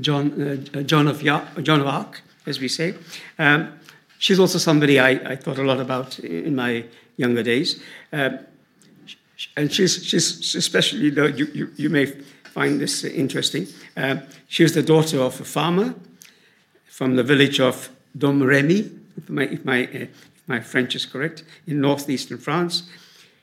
John, 0.00 0.42
uh, 0.74 0.82
John, 0.82 1.08
of 1.08 1.22
John 1.22 1.80
of 1.80 1.86
Arc, 1.86 2.22
as 2.46 2.60
we 2.60 2.68
say. 2.68 2.94
Um, 3.38 3.78
she's 4.18 4.38
also 4.38 4.58
somebody 4.58 5.00
I, 5.00 5.10
I, 5.10 5.36
thought 5.36 5.58
a 5.58 5.62
lot 5.62 5.80
about 5.80 6.18
in 6.18 6.54
my 6.54 6.84
younger 7.16 7.42
days. 7.42 7.82
Um, 8.12 8.40
and 9.56 9.72
she's, 9.72 10.04
she's 10.04 10.54
especially, 10.54 11.10
though 11.10 11.26
you, 11.26 11.46
you, 11.46 11.70
you 11.76 11.88
may 11.88 12.06
find 12.06 12.80
this 12.80 13.04
interesting, 13.04 13.66
uh, 13.96 14.16
she 14.48 14.62
was 14.62 14.74
the 14.74 14.82
daughter 14.82 15.20
of 15.20 15.40
a 15.40 15.44
farmer 15.44 15.94
from 16.86 17.16
the 17.16 17.22
village 17.22 17.60
of 17.60 17.90
Domremy, 18.16 18.96
if 19.16 19.28
my, 19.28 19.42
if 19.42 19.64
my, 19.64 19.86
uh, 19.86 20.06
my 20.46 20.60
French 20.60 20.94
is 20.94 21.06
correct, 21.06 21.42
in 21.66 21.80
northeastern 21.80 22.38
France. 22.38 22.88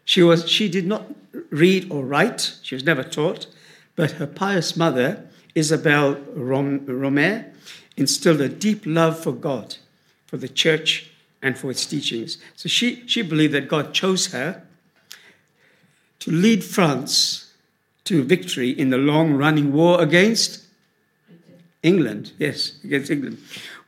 She, 0.05 0.22
was, 0.22 0.50
she 0.50 0.70
did 0.70 0.86
not 0.86 1.05
read 1.50 1.91
or 1.91 2.05
write, 2.05 2.58
she 2.62 2.75
was 2.75 2.84
never 2.84 3.03
taught, 3.03 3.48
but 3.96 4.12
her 4.12 4.27
pious 4.27 4.75
mother, 4.75 5.27
Isabel 5.55 6.15
Rom- 6.34 6.86
Romer, 6.86 7.46
instilled 7.98 8.41
a 8.41 8.50
deep 8.50 8.84
love 8.86 9.22
for 9.22 9.31
God, 9.31 9.75
for 10.27 10.38
the 10.38 10.50
church, 10.50 11.12
and 11.41 11.58
for 11.58 11.72
its 11.72 11.86
teachings. 11.86 12.38
So 12.55 12.70
she, 12.70 13.08
she 13.08 13.22
believed 13.22 13.53
that 13.53 13.67
God 13.67 13.93
chose 13.93 14.27
her 14.27 14.63
to 16.20 16.31
lead 16.31 16.63
France 16.63 17.53
to 18.05 18.24
victory 18.24 18.70
in 18.70 18.89
the 18.89 18.98
long 18.98 19.34
running 19.34 19.74
war 19.74 20.01
against 20.01 20.63
England. 21.84 22.31
Yes, 22.38 22.79
against 22.84 23.10
England. 23.10 23.39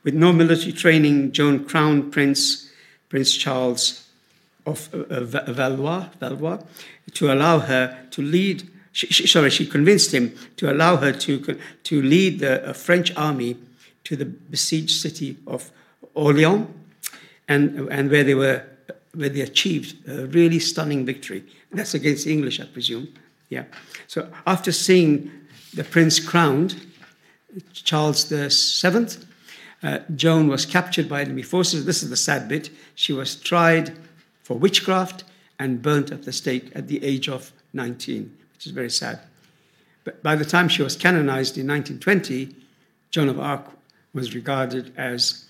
With 0.02 0.14
no 0.14 0.32
military 0.32 0.72
training, 0.72 1.32
Joan 1.32 1.64
crowned 1.64 2.12
Prince, 2.12 2.70
Prince 3.14 3.36
Charles 3.36 4.08
of 4.66 4.92
uh, 4.92 5.20
Valois, 5.20 6.08
Valois 6.18 6.58
to 7.12 7.32
allow 7.32 7.60
her 7.60 7.96
to 8.10 8.20
lead 8.20 8.68
she, 8.90 9.06
she, 9.06 9.26
sorry, 9.28 9.50
she 9.50 9.66
convinced 9.66 10.12
him 10.12 10.36
to 10.56 10.70
allow 10.70 10.96
her 10.96 11.12
to, 11.12 11.58
to 11.84 12.02
lead 12.02 12.40
the 12.40 12.74
French 12.74 13.14
army 13.16 13.56
to 14.02 14.16
the 14.16 14.24
besieged 14.24 15.00
city 15.00 15.36
of 15.46 15.70
Orleans, 16.14 16.68
and, 17.48 17.88
and 17.88 18.10
where 18.10 18.24
they 18.24 18.34
were 18.34 18.64
where 19.14 19.28
they 19.28 19.42
achieved 19.42 20.08
a 20.08 20.26
really 20.26 20.58
stunning 20.58 21.06
victory. 21.06 21.44
That's 21.72 21.94
against 21.94 22.24
the 22.24 22.32
English, 22.32 22.58
I 22.60 22.64
presume. 22.64 23.08
Yeah. 23.48 23.64
So 24.08 24.28
after 24.46 24.72
seeing 24.72 25.30
the 25.72 25.84
prince 25.84 26.18
crowned, 26.18 26.74
Charles 27.72 28.28
the 28.28 28.50
Seventh, 28.50 29.24
uh, 29.84 29.98
Joan 30.16 30.48
was 30.48 30.66
captured 30.66 31.08
by 31.08 31.20
enemy 31.20 31.42
forces. 31.42 31.84
This 31.84 32.02
is 32.02 32.10
the 32.10 32.16
sad 32.16 32.48
bit. 32.48 32.70
She 32.94 33.12
was 33.12 33.36
tried 33.36 33.96
for 34.42 34.58
witchcraft 34.58 35.24
and 35.58 35.82
burnt 35.82 36.10
at 36.10 36.24
the 36.24 36.32
stake 36.32 36.72
at 36.74 36.88
the 36.88 37.04
age 37.04 37.28
of 37.28 37.52
19 37.72 38.38
which 38.64 38.66
is 38.66 38.72
very 38.72 38.90
sad. 38.90 39.20
But 40.04 40.22
by 40.22 40.36
the 40.36 40.44
time 40.44 40.68
she 40.68 40.82
was 40.82 40.96
canonized 40.96 41.58
in 41.58 41.66
1920, 41.66 42.54
Joan 43.10 43.28
of 43.28 43.38
Arc 43.38 43.66
was 44.14 44.34
regarded 44.34 44.92
as 44.96 45.44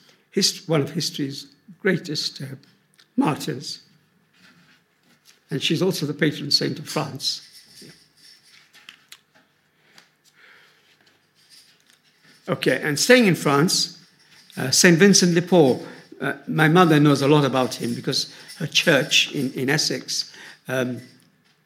one 0.66 0.80
of 0.80 0.90
history's 0.90 1.46
greatest 1.80 2.42
uh, 2.42 2.46
martyrs. 3.16 3.82
And 5.48 5.62
she's 5.62 5.80
also 5.80 6.06
the 6.06 6.14
patron 6.14 6.50
saint 6.50 6.80
of 6.80 6.88
France. 6.88 7.42
Okay, 12.48 12.80
and 12.82 12.98
staying 12.98 13.26
in 13.26 13.36
France, 13.36 13.93
uh, 14.56 14.70
St. 14.70 14.98
Vincent 14.98 15.34
de 15.34 15.42
Paul. 15.42 15.84
Uh, 16.20 16.34
my 16.46 16.68
mother 16.68 17.00
knows 17.00 17.22
a 17.22 17.28
lot 17.28 17.44
about 17.44 17.74
him 17.74 17.94
because 17.94 18.32
her 18.58 18.66
church 18.66 19.32
in, 19.32 19.52
in 19.54 19.68
Essex 19.68 20.32
um, 20.68 21.00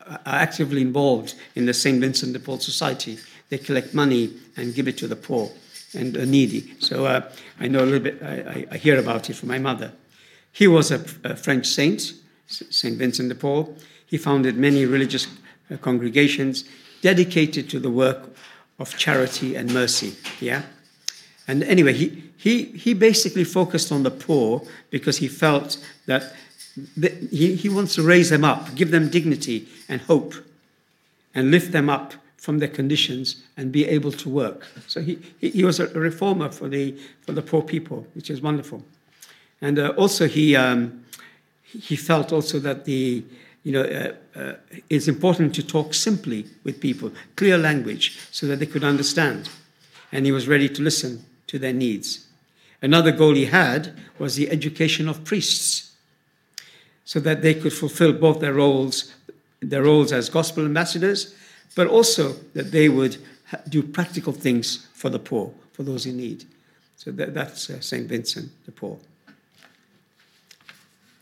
are 0.09 0.21
actively 0.27 0.81
involved 0.81 1.35
in 1.55 1.67
the 1.67 1.75
St. 1.75 2.01
Vincent 2.01 2.33
de 2.33 2.39
Paul 2.39 2.59
Society. 2.59 3.19
They 3.51 3.59
collect 3.59 3.95
money 3.95 4.33
and 4.57 4.75
give 4.75 4.89
it 4.89 4.99
to 4.99 5.07
the 5.07 5.17
poor 5.17 5.51
and 5.95 6.13
the 6.15 6.27
needy. 6.27 6.75
So 6.81 7.07
uh, 7.07 7.31
I 7.61 7.69
know 7.69 7.81
a 7.81 7.87
little 7.87 8.01
bit, 8.01 8.23
I, 8.23 8.67
I, 8.71 8.77
hear 8.77 8.99
about 8.99 9.31
it 9.31 9.35
from 9.35 9.49
my 9.49 9.59
mother. 9.59 9.93
He 10.53 10.67
was 10.67 10.91
a, 10.91 11.05
a 11.25 11.37
French 11.37 11.67
saint, 11.67 12.13
St. 12.47 12.99
Vincent 12.99 13.29
de 13.29 13.35
Paul. 13.35 13.77
He 14.07 14.19
founded 14.19 14.57
many 14.57 14.87
religious 14.87 15.27
uh, 15.71 15.77
congregations 15.79 16.65
dedicated 17.01 17.71
to 17.71 17.79
the 17.79 17.91
work 17.91 18.35
of 18.79 18.97
charity 18.97 19.55
and 19.55 19.73
mercy. 19.73 20.15
Yeah? 20.41 20.63
And 21.49 21.65
anyway, 21.65 21.95
he, 21.95 22.23
he, 22.37 22.65
he 22.65 22.95
basically 22.95 23.45
focused 23.45 23.91
on 23.91 24.03
the 24.03 24.11
poor 24.11 24.63
because 24.91 25.17
he 25.17 25.29
felt 25.29 25.79
that 26.07 26.35
he, 27.31 27.57
he 27.57 27.69
wants 27.69 27.95
to 27.95 28.03
raise 28.03 28.31
them 28.31 28.45
up, 28.45 28.75
give 28.75 28.91
them 28.91 29.09
dignity 29.09 29.67
and 29.89 30.03
hope, 30.03 30.35
and 31.35 31.51
lift 31.51 31.73
them 31.73 31.89
up 31.89 32.13
from 32.37 32.59
their 32.59 32.69
conditions 32.69 33.43
and 33.57 33.73
be 33.73 33.87
able 33.87 34.13
to 34.13 34.29
work. 34.29 34.67
So 34.87 35.01
he, 35.01 35.19
he 35.41 35.65
was 35.65 35.81
a 35.81 35.89
reformer 35.89 36.51
for 36.51 36.69
the, 36.69 36.95
for 37.23 37.33
the 37.33 37.43
poor 37.43 37.63
people, 37.63 38.07
which 38.15 38.31
is 38.31 38.41
wonderful. 38.41 38.85
And 39.61 39.79
uh, 39.79 39.89
also 39.97 40.29
he, 40.29 40.55
um, 40.55 41.05
he 41.63 41.97
felt 41.97 42.33
also 42.33 42.59
that 42.61 42.85
the, 42.85 43.25
you 43.65 43.73
know, 43.73 43.83
uh, 43.83 44.39
uh, 44.39 44.55
it's 44.89 45.09
important 45.09 45.55
to 45.57 45.67
talk 45.67 45.95
simply 45.95 46.47
with 46.63 46.81
people, 46.81 47.11
clear 47.37 47.59
language, 47.59 48.19
so 48.31 48.47
that 48.47 48.61
they 48.61 48.67
could 48.67 48.85
understand. 48.85 49.49
And 50.13 50.25
he 50.27 50.33
was 50.33 50.47
ready 50.47 50.69
to 50.69 50.83
listen 50.83 51.25
to 51.49 51.59
their 51.59 51.73
needs. 51.73 52.27
Another 52.81 53.11
goal 53.11 53.35
he 53.35 53.47
had 53.47 53.95
was 54.19 54.37
the 54.37 54.51
education 54.51 55.09
of 55.09 55.25
priests 55.25 55.93
so 57.05 57.19
that 57.21 57.43
they 57.43 57.55
could 57.55 57.73
fulfill 57.73 58.13
both 58.13 58.41
their 58.41 58.55
roles, 58.55 59.15
their 59.61 59.83
roles 59.83 60.13
as 60.13 60.29
gospel 60.29 60.65
ambassadors, 60.65 61.35
but 61.75 61.87
also 61.87 62.35
that 62.55 62.71
they 62.71 62.89
would 62.89 63.17
do 63.69 63.83
practical 63.83 64.33
things 64.33 64.87
for 64.93 65.09
the 65.09 65.19
poor, 65.19 65.53
for 65.73 65.83
those 65.83 66.07
in 66.07 66.19
need. 66.19 66.45
So 66.97 67.11
that, 67.13 67.35
that's 67.35 67.71
uh, 67.71 67.81
St. 67.81 68.07
Vincent 68.07 68.51
de 68.67 68.73
Paul. 68.73 69.01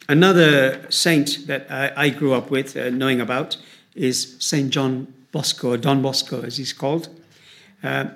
Another 0.09 0.91
saint 0.91 1.47
that 1.47 1.71
I, 1.71 1.93
I 1.97 2.09
grew 2.11 2.33
up 2.33 2.51
with, 2.51 2.77
uh, 2.77 2.91
knowing 2.91 3.21
about, 3.21 3.57
is 3.95 4.37
St. 4.39 4.71
John 4.71 5.13
Bosco, 5.33 5.73
or 5.73 5.77
Don 5.77 6.01
Bosco 6.03 6.43
as 6.43 6.57
he's 6.57 6.73
called. 6.73 7.09
Uh, 7.83 8.07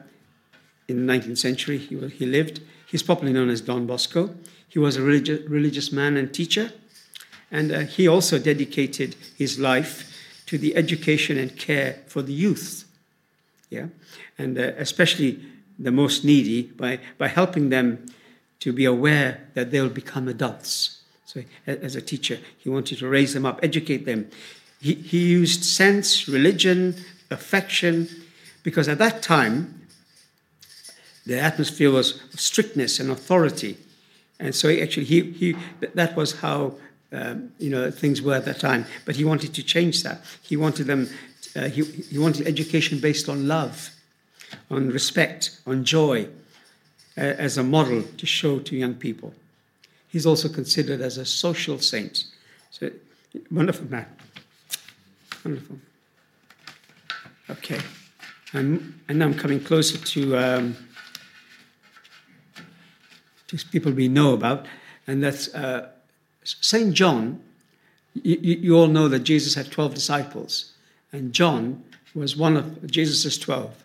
in 0.91 1.07
the 1.07 1.13
19th 1.13 1.39
century, 1.39 1.79
he, 1.79 1.97
he 2.09 2.27
lived. 2.27 2.61
He's 2.87 3.03
popularly 3.03 3.39
known 3.39 3.49
as 3.51 3.61
Don 3.61 3.87
Bosco. 3.87 4.35
He 4.69 4.79
was 4.79 4.97
a 4.97 5.01
religi- 5.01 5.49
religious 5.49 5.93
man 5.93 6.17
and 6.17 6.33
teacher. 6.33 6.73
And 7.51 7.73
uh, 7.73 7.81
he 7.81 8.07
also 8.07 8.39
dedicated 8.39 9.17
his 9.37 9.59
life 9.59 10.07
to 10.47 10.59
the 10.59 10.77
education 10.77 11.39
and 11.39 11.57
care 11.57 11.99
for 12.07 12.23
the 12.23 12.33
youth. 12.33 12.85
Yeah? 13.71 13.87
And 14.39 14.59
uh, 14.59 14.73
especially 14.79 15.41
the 15.79 15.91
most 15.91 16.25
needy 16.25 16.63
by, 16.63 17.01
by 17.19 17.29
helping 17.29 17.71
them 17.71 18.07
to 18.61 18.73
be 18.73 18.85
aware 18.85 19.49
that 19.55 19.71
they'll 19.71 19.89
become 19.89 20.29
adults. 20.29 21.01
So, 21.25 21.43
as 21.67 21.95
a 21.95 22.03
teacher, 22.03 22.39
he 22.59 22.69
wanted 22.69 22.99
to 22.99 23.09
raise 23.09 23.35
them 23.35 23.47
up, 23.47 23.61
educate 23.63 24.05
them. 24.05 24.29
He, 24.81 24.95
he 24.95 25.29
used 25.29 25.65
sense, 25.65 26.27
religion, 26.29 26.97
affection, 27.31 28.09
because 28.65 28.89
at 28.89 28.99
that 28.99 29.23
time, 29.23 29.80
the 31.31 31.41
atmosphere 31.41 31.93
was 31.93 32.21
of 32.35 32.41
strictness 32.41 32.99
and 32.99 33.09
authority. 33.09 33.77
And 34.41 34.53
so 34.53 34.69
he 34.69 34.83
actually, 34.83 35.05
he, 35.05 35.31
he, 35.31 35.57
that 35.95 36.17
was 36.17 36.41
how 36.41 36.75
um, 37.13 37.53
you 37.59 37.71
know, 37.71 37.89
things 37.89 38.21
were 38.21 38.35
at 38.35 38.45
that 38.47 38.59
time. 38.59 38.85
But 39.05 39.15
he 39.15 39.25
wanted 39.25 39.55
to 39.55 39.63
change 39.63 40.03
that. 40.03 40.25
He 40.43 40.57
wanted 40.57 40.89
them, 40.89 41.09
uh, 41.55 41.69
he, 41.69 41.85
he 41.85 42.19
wanted 42.19 42.49
education 42.49 42.99
based 42.99 43.29
on 43.29 43.47
love, 43.47 43.91
on 44.73 44.89
respect, 44.89 45.61
on 45.69 45.85
joy, 45.85 46.27
uh, 47.17 47.21
as 47.21 47.59
a 47.59 47.63
model 47.63 48.03
to 48.03 48.27
show 48.27 48.59
to 48.59 48.75
young 48.75 48.95
people. 48.95 49.33
He's 50.09 50.27
also 50.27 50.49
considered 50.49 51.01
as 51.01 51.17
a 51.17 51.25
social 51.25 51.79
saint. 51.79 52.25
So, 52.73 52.91
wonderful 53.53 53.89
man. 53.89 54.07
Wonderful. 55.45 55.79
Okay. 57.51 57.79
I'm, 58.53 59.01
and 59.09 59.21
now 59.21 59.27
I'm 59.27 59.35
coming 59.35 59.63
closer 59.63 59.97
to, 59.97 60.37
um, 60.37 60.77
people 63.71 63.93
we 63.93 64.09
know 64.09 64.33
about, 64.35 64.67
and 65.07 65.23
that's 65.23 65.55
uh, 65.55 65.89
St. 66.45 66.95
John. 66.95 67.41
You, 68.15 68.37
you, 68.41 68.77
all 68.77 68.89
know 68.89 69.07
that 69.07 69.21
Jesus 69.21 69.55
had 69.55 69.71
12 69.71 69.95
disciples, 69.95 70.73
and 71.13 71.33
John 71.33 71.85
was 72.15 72.37
one 72.37 72.57
of 72.57 72.91
Jesus' 72.91 73.39
12. 73.39 73.85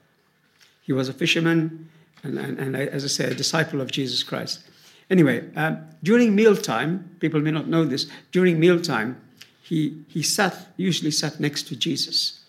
He 0.81 0.93
was 0.93 1.09
a 1.09 1.13
fisherman, 1.13 1.89
and, 2.23 2.39
and, 2.39 2.57
and 2.57 2.75
as 2.75 3.03
I 3.03 3.07
say, 3.07 3.25
a 3.25 3.35
disciple 3.35 3.81
of 3.81 3.91
Jesus 3.91 4.23
Christ. 4.23 4.63
Anyway, 5.09 5.43
um, 5.55 5.79
during 6.01 6.35
mealtime, 6.35 7.17
people 7.19 7.39
may 7.39 7.51
not 7.51 7.67
know 7.67 7.85
this, 7.85 8.07
during 8.31 8.59
mealtime, 8.59 9.21
he, 9.61 10.03
he 10.07 10.21
sat, 10.21 10.67
usually 10.77 11.11
sat 11.11 11.39
next 11.39 11.67
to 11.67 11.75
Jesus. 11.75 12.43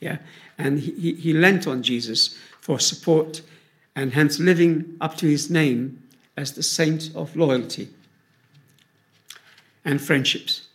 Yeah? 0.00 0.18
And 0.56 0.80
he, 0.80 1.14
he 1.14 1.32
leant 1.32 1.66
on 1.66 1.82
Jesus 1.82 2.36
for 2.60 2.78
support 2.78 3.42
and 3.96 4.12
hence 4.12 4.38
living 4.38 4.96
up 5.00 5.16
to 5.16 5.26
his 5.26 5.50
name 5.50 6.02
as 6.38 6.52
the 6.52 6.62
saint 6.62 7.10
of 7.16 7.34
loyalty 7.34 7.88
and 9.84 10.00
friendships. 10.00 10.68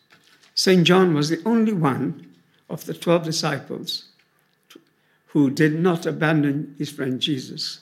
St. 0.56 0.84
John 0.86 1.14
was 1.14 1.30
the 1.30 1.42
only 1.46 1.72
one 1.72 2.28
of 2.70 2.86
the 2.86 2.94
12 2.94 3.24
disciples 3.24 4.10
who 5.28 5.50
did 5.50 5.80
not 5.80 6.06
abandon 6.06 6.76
his 6.78 6.90
friend 6.92 7.22
Jesus 7.22 7.80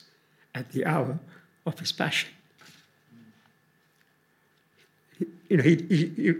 at 0.54 0.70
the 0.70 0.86
hour 0.86 1.18
of 1.66 1.80
his 1.80 1.90
passion. 1.90 2.30
You 5.48 5.56
know, 5.56 5.64
he, 5.64 5.74
he, 5.88 6.34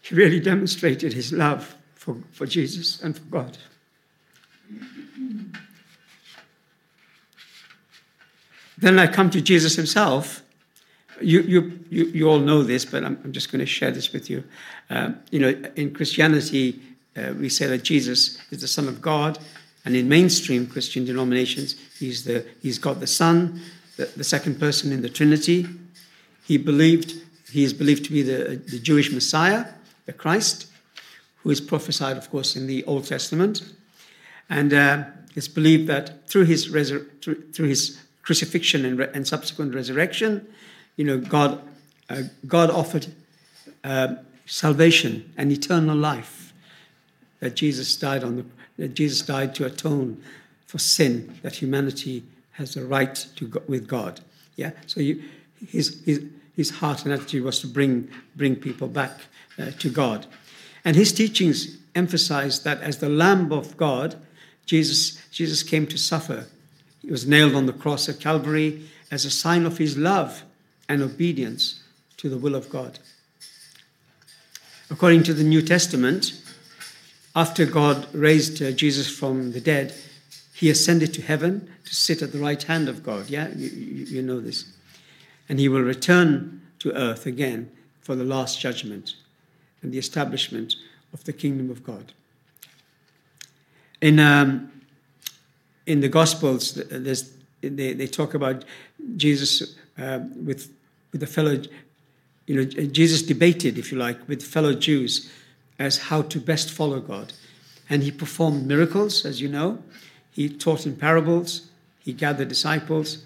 he 0.00 0.14
really 0.14 0.38
demonstrated 0.38 1.12
his 1.12 1.32
love 1.32 1.74
for, 1.94 2.16
for 2.30 2.46
Jesus 2.46 3.02
and 3.02 3.16
for 3.18 3.24
God. 3.24 3.58
Then 8.78 8.98
I 8.98 9.06
come 9.06 9.30
to 9.30 9.40
Jesus 9.40 9.76
himself. 9.76 10.42
You, 11.20 11.40
you, 11.40 11.80
you, 11.88 12.04
you 12.06 12.28
all 12.28 12.38
know 12.38 12.62
this, 12.62 12.84
but 12.84 13.02
I'm, 13.02 13.18
I'm 13.24 13.32
just 13.32 13.50
going 13.50 13.60
to 13.60 13.66
share 13.66 13.90
this 13.90 14.12
with 14.12 14.28
you. 14.28 14.44
Um, 14.90 15.18
you 15.30 15.38
know, 15.38 15.48
in 15.76 15.94
Christianity, 15.94 16.80
uh, 17.16 17.32
we 17.38 17.48
say 17.48 17.66
that 17.66 17.82
Jesus 17.82 18.38
is 18.50 18.60
the 18.60 18.68
Son 18.68 18.86
of 18.86 19.00
God, 19.00 19.38
and 19.84 19.96
in 19.96 20.08
mainstream 20.08 20.66
Christian 20.66 21.06
denominations, 21.06 21.76
he's, 21.98 22.24
the, 22.24 22.44
he's 22.60 22.78
God 22.78 23.00
the 23.00 23.06
Son, 23.06 23.60
the, 23.96 24.04
the 24.16 24.24
second 24.24 24.60
person 24.60 24.92
in 24.92 25.00
the 25.00 25.08
Trinity. 25.08 25.66
He 26.44 26.58
believed, 26.58 27.14
he 27.50 27.64
is 27.64 27.72
believed 27.72 28.04
to 28.04 28.12
be 28.12 28.22
the, 28.22 28.60
the 28.68 28.78
Jewish 28.78 29.10
Messiah, 29.10 29.66
the 30.04 30.12
Christ, 30.12 30.66
who 31.42 31.50
is 31.50 31.60
prophesied, 31.60 32.18
of 32.18 32.30
course, 32.30 32.56
in 32.56 32.66
the 32.66 32.84
Old 32.84 33.06
Testament. 33.06 33.72
And 34.50 34.74
uh, 34.74 35.04
it's 35.34 35.48
believed 35.48 35.86
that 35.86 36.28
through 36.28 36.44
his, 36.44 36.68
resur- 36.68 37.06
through, 37.22 37.52
through 37.52 37.68
his 37.68 37.98
crucifixion 38.26 38.84
and, 38.84 38.98
re- 38.98 39.08
and, 39.14 39.26
subsequent 39.26 39.74
resurrection, 39.74 40.46
you 40.96 41.04
know, 41.04 41.18
God, 41.18 41.62
uh, 42.10 42.22
God 42.46 42.70
offered 42.70 43.06
uh, 43.84 44.16
salvation 44.44 45.32
and 45.38 45.52
eternal 45.52 45.96
life. 45.96 46.52
That 47.40 47.54
Jesus 47.54 47.96
died 47.96 48.24
on 48.24 48.36
the, 48.36 48.44
that 48.78 48.94
Jesus 48.94 49.22
died 49.22 49.54
to 49.54 49.64
atone 49.64 50.22
for 50.66 50.78
sin. 50.78 51.38
That 51.42 51.54
humanity 51.54 52.24
has 52.52 52.76
a 52.76 52.84
right 52.84 53.14
to 53.36 53.46
go, 53.46 53.62
with 53.68 53.86
God. 53.86 54.20
Yeah. 54.56 54.72
So 54.86 55.00
you, 55.00 55.22
his, 55.68 56.02
his 56.04 56.24
his 56.56 56.70
heart 56.70 57.04
and 57.04 57.12
attitude 57.12 57.44
was 57.44 57.60
to 57.60 57.66
bring 57.66 58.08
bring 58.34 58.56
people 58.56 58.88
back 58.88 59.20
uh, 59.58 59.70
to 59.78 59.90
God, 59.90 60.26
and 60.84 60.96
his 60.96 61.12
teachings 61.12 61.76
emphasized 61.94 62.64
that 62.64 62.80
as 62.80 62.98
the 62.98 63.10
Lamb 63.10 63.52
of 63.52 63.76
God 63.76 64.16
Jesus, 64.66 65.16
Jesus 65.30 65.62
came 65.62 65.86
to 65.86 65.96
suffer. 65.96 66.46
He 67.06 67.12
was 67.12 67.24
nailed 67.24 67.54
on 67.54 67.66
the 67.66 67.72
cross 67.72 68.08
at 68.08 68.18
Calvary 68.18 68.82
as 69.12 69.24
a 69.24 69.30
sign 69.30 69.64
of 69.64 69.78
his 69.78 69.96
love 69.96 70.42
and 70.88 71.00
obedience 71.00 71.84
to 72.16 72.28
the 72.28 72.36
will 72.36 72.56
of 72.56 72.68
God. 72.68 72.98
According 74.90 75.22
to 75.22 75.32
the 75.32 75.44
New 75.44 75.62
Testament, 75.62 76.32
after 77.36 77.64
God 77.64 78.12
raised 78.12 78.60
uh, 78.60 78.72
Jesus 78.72 79.08
from 79.08 79.52
the 79.52 79.60
dead, 79.60 79.94
he 80.52 80.68
ascended 80.68 81.14
to 81.14 81.22
heaven 81.22 81.70
to 81.84 81.94
sit 81.94 82.22
at 82.22 82.32
the 82.32 82.38
right 82.38 82.60
hand 82.60 82.88
of 82.88 83.04
God. 83.04 83.30
Yeah, 83.30 83.50
you, 83.54 83.68
you, 83.68 84.22
know 84.22 84.40
this. 84.40 84.64
And 85.48 85.60
he 85.60 85.68
will 85.68 85.82
return 85.82 86.60
to 86.80 86.92
earth 86.92 87.24
again 87.24 87.70
for 88.00 88.16
the 88.16 88.24
last 88.24 88.58
judgment 88.58 89.14
and 89.80 89.92
the 89.92 89.98
establishment 89.98 90.74
of 91.12 91.22
the 91.22 91.32
kingdom 91.32 91.70
of 91.70 91.84
God. 91.84 92.12
In, 94.00 94.18
um, 94.18 94.72
in 95.86 96.00
the 96.00 96.08
Gospels, 96.08 96.74
they, 96.74 97.92
they 97.92 98.06
talk 98.06 98.34
about 98.34 98.64
Jesus 99.16 99.76
uh, 99.98 100.20
with, 100.34 100.72
with 101.12 101.20
the 101.20 101.26
fellow, 101.26 101.62
you 102.46 102.56
know, 102.56 102.64
Jesus 102.64 103.22
debated, 103.22 103.78
if 103.78 103.90
you 103.92 103.98
like, 103.98 104.28
with 104.28 104.42
fellow 104.42 104.74
Jews 104.74 105.30
as 105.78 105.98
how 105.98 106.22
to 106.22 106.40
best 106.40 106.70
follow 106.70 107.00
God. 107.00 107.32
And 107.88 108.02
he 108.02 108.10
performed 108.10 108.66
miracles, 108.66 109.24
as 109.24 109.40
you 109.40 109.48
know. 109.48 109.78
He 110.32 110.48
taught 110.48 110.86
in 110.86 110.96
parables. 110.96 111.68
He 112.00 112.12
gathered 112.12 112.48
disciples. 112.48 113.24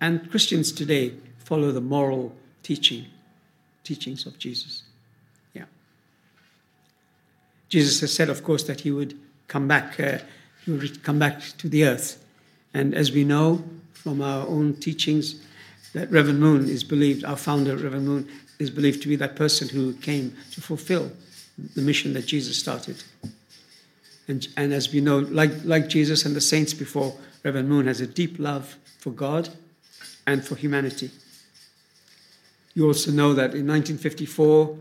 And 0.00 0.30
Christians 0.30 0.72
today 0.72 1.14
follow 1.38 1.72
the 1.72 1.80
moral 1.80 2.34
teaching, 2.62 3.06
teachings 3.84 4.26
of 4.26 4.38
Jesus. 4.38 4.82
Yeah. 5.54 5.64
Jesus 7.68 8.00
has 8.00 8.12
said, 8.12 8.28
of 8.28 8.44
course, 8.44 8.64
that 8.64 8.80
he 8.80 8.90
would 8.90 9.18
come 9.46 9.68
back, 9.68 9.98
uh, 10.00 10.18
will 10.68 10.88
come 11.02 11.18
back 11.18 11.40
to 11.58 11.68
the 11.68 11.84
earth. 11.84 12.24
And 12.74 12.94
as 12.94 13.12
we 13.12 13.24
know 13.24 13.64
from 13.92 14.20
our 14.20 14.46
own 14.46 14.74
teachings, 14.74 15.40
that 15.94 16.10
Reverend 16.10 16.40
Moon 16.40 16.68
is 16.68 16.84
believed, 16.84 17.24
our 17.24 17.36
founder, 17.36 17.76
Reverend 17.76 18.06
Moon, 18.06 18.28
is 18.58 18.70
believed 18.70 19.02
to 19.02 19.08
be 19.08 19.16
that 19.16 19.36
person 19.36 19.68
who 19.68 19.94
came 19.94 20.36
to 20.52 20.60
fulfill 20.60 21.10
the 21.74 21.82
mission 21.82 22.12
that 22.14 22.26
Jesus 22.26 22.58
started. 22.58 23.02
And, 24.28 24.46
and 24.56 24.72
as 24.72 24.92
we 24.92 25.00
know, 25.00 25.20
like, 25.20 25.52
like 25.64 25.88
Jesus 25.88 26.24
and 26.24 26.36
the 26.36 26.40
saints 26.40 26.74
before, 26.74 27.14
Reverend 27.42 27.68
Moon 27.68 27.86
has 27.86 28.00
a 28.00 28.06
deep 28.06 28.38
love 28.38 28.76
for 28.98 29.10
God 29.10 29.48
and 30.26 30.44
for 30.44 30.56
humanity. 30.56 31.10
You 32.74 32.86
also 32.86 33.10
know 33.10 33.32
that 33.34 33.54
in 33.54 33.66
1954, 33.66 34.76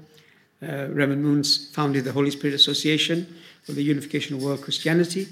uh, 0.61 0.65
Reverend 0.89 1.23
Moons 1.23 1.69
founded 1.69 2.03
the 2.03 2.11
Holy 2.11 2.31
Spirit 2.31 2.53
Association, 2.53 3.35
for 3.63 3.73
the 3.73 3.83
Unification 3.83 4.35
of 4.35 4.43
World 4.43 4.61
Christianity, 4.61 5.27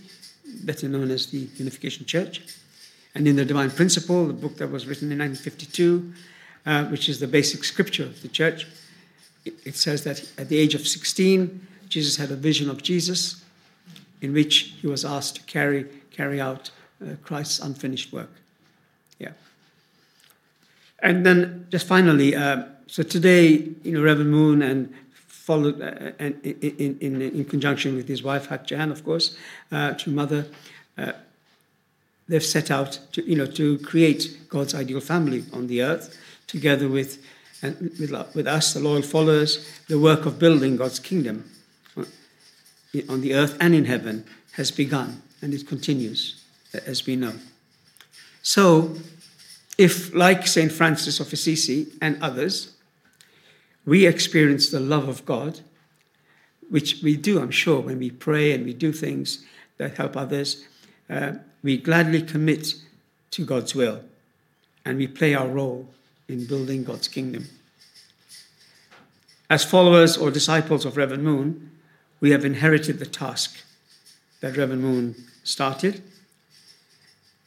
better 0.63 0.87
known 0.87 1.11
as 1.11 1.27
the 1.27 1.47
Unification 1.55 2.05
Church. 2.05 2.41
And 3.13 3.27
in 3.27 3.35
the 3.35 3.45
Divine 3.45 3.71
Principle, 3.71 4.27
the 4.27 4.33
book 4.33 4.57
that 4.57 4.69
was 4.69 4.87
written 4.87 5.11
in 5.11 5.19
1952, 5.19 6.13
uh, 6.65 6.85
which 6.85 7.07
is 7.07 7.19
the 7.19 7.27
basic 7.27 7.63
scripture 7.63 8.03
of 8.03 8.21
the 8.21 8.27
church, 8.27 8.67
it, 9.45 9.75
says 9.75 10.03
that 10.03 10.27
at 10.37 10.49
the 10.49 10.57
age 10.57 10.75
of 10.75 10.87
16, 10.87 11.67
Jesus 11.87 12.17
had 12.17 12.31
a 12.31 12.35
vision 12.35 12.69
of 12.69 12.81
Jesus 12.81 13.43
in 14.21 14.33
which 14.33 14.73
he 14.81 14.87
was 14.87 15.05
asked 15.05 15.35
to 15.35 15.41
carry, 15.43 15.85
carry 16.11 16.41
out 16.41 16.71
uh, 17.01 17.11
Christ's 17.23 17.59
unfinished 17.59 18.11
work. 18.11 18.31
Yeah. 19.19 19.33
And 20.99 21.25
then 21.25 21.67
just 21.69 21.87
finally, 21.87 22.35
uh, 22.35 22.63
so 22.87 23.03
today, 23.03 23.69
you 23.83 23.91
know, 23.91 24.01
Reverend 24.01 24.31
Moon 24.31 24.61
and 24.61 24.93
followed 25.45 25.79
uh, 25.79 26.11
in, 26.19 26.97
in, 26.99 27.21
in, 27.21 27.45
conjunction 27.45 27.95
with 27.95 28.07
his 28.07 28.23
wife, 28.23 28.47
Hak 28.47 28.71
Ja 28.71 28.79
Han, 28.79 28.91
of 28.91 29.05
course, 29.05 29.37
uh, 29.71 29.93
to 29.93 30.09
mother. 30.09 30.47
Uh, 30.97 31.11
they've 32.27 32.43
set 32.43 32.71
out 32.71 32.97
to, 33.11 33.21
you 33.29 33.35
know, 33.35 33.45
to 33.45 33.77
create 33.79 34.49
God's 34.49 34.73
ideal 34.73 35.01
family 35.01 35.43
on 35.53 35.67
the 35.67 35.83
earth, 35.83 36.17
together 36.47 36.87
with, 36.87 37.23
and 37.61 37.91
with, 37.99 38.11
with 38.33 38.47
us, 38.47 38.73
the 38.73 38.79
loyal 38.79 39.03
followers, 39.03 39.63
the 39.87 39.99
work 39.99 40.25
of 40.25 40.39
building 40.39 40.77
God's 40.77 40.97
kingdom 40.97 41.43
on 43.07 43.21
the 43.21 43.35
earth 43.35 43.55
and 43.59 43.75
in 43.75 43.85
heaven 43.85 44.25
has 44.53 44.71
begun, 44.71 45.21
and 45.43 45.53
it 45.53 45.67
continues, 45.67 46.43
as 46.87 47.05
we 47.05 47.15
know. 47.15 47.33
So, 48.41 48.95
if, 49.77 50.13
like 50.15 50.47
St. 50.47 50.71
Francis 50.71 51.19
of 51.19 51.31
Assisi 51.31 51.87
and 52.01 52.17
others, 52.21 52.74
we 53.85 54.05
experience 54.05 54.69
the 54.69 54.79
love 54.79 55.07
of 55.07 55.25
God, 55.25 55.59
which 56.69 57.01
we 57.03 57.15
do, 57.15 57.39
I'm 57.39 57.51
sure, 57.51 57.79
when 57.79 57.99
we 57.99 58.09
pray 58.09 58.51
and 58.51 58.65
we 58.65 58.73
do 58.73 58.91
things 58.91 59.45
that 59.77 59.97
help 59.97 60.17
others, 60.17 60.65
uh, 61.09 61.33
we 61.61 61.77
gladly 61.77 62.21
commit 62.21 62.73
to 63.31 63.45
God's 63.45 63.75
will 63.75 64.01
and 64.83 64.97
we 64.97 65.07
play 65.07 65.33
our 65.33 65.47
role 65.47 65.89
in 66.27 66.45
building 66.45 66.83
God's 66.83 67.07
kingdom. 67.07 67.47
As 69.49 69.63
followers 69.63 70.17
or 70.17 70.31
disciples 70.31 70.85
of 70.85 70.97
Reverend 70.97 71.23
Moon, 71.23 71.71
we 72.19 72.31
have 72.31 72.45
inherited 72.45 72.97
the 72.97 73.05
task 73.05 73.63
that 74.41 74.57
Reverend 74.57 74.81
Moon 74.81 75.15
started. 75.43 76.01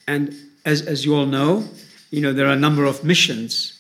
And 0.07 0.35
as, 0.65 0.83
as 0.83 1.05
you 1.05 1.17
all 1.17 1.27
know, 1.27 1.65
you 2.11 2.21
know, 2.21 2.33
there 2.33 2.47
are 2.47 2.53
a 2.53 2.57
number 2.57 2.85
of 2.85 3.03
missions 3.03 3.75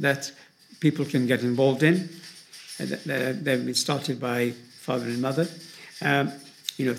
that 0.00 0.32
people 0.80 1.04
can 1.04 1.26
get 1.26 1.42
involved 1.42 1.82
in. 1.82 2.08
They've 2.78 3.44
been 3.44 3.74
started 3.74 4.20
by 4.20 4.50
father 4.50 5.06
and 5.06 5.20
mother. 5.20 5.48
Um, 6.00 6.32
you 6.76 6.86
know, 6.92 6.98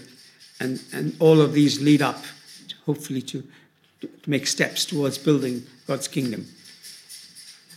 and, 0.60 0.82
and 0.94 1.16
all 1.20 1.40
of 1.40 1.54
these 1.54 1.82
lead 1.82 2.02
up, 2.02 2.24
hopefully, 2.86 3.22
to, 3.24 3.44
to 4.02 4.10
make 4.28 4.46
steps 4.48 4.86
towards 4.86 5.18
building 5.18 5.64
God's 5.88 6.08
kingdom 6.08 6.46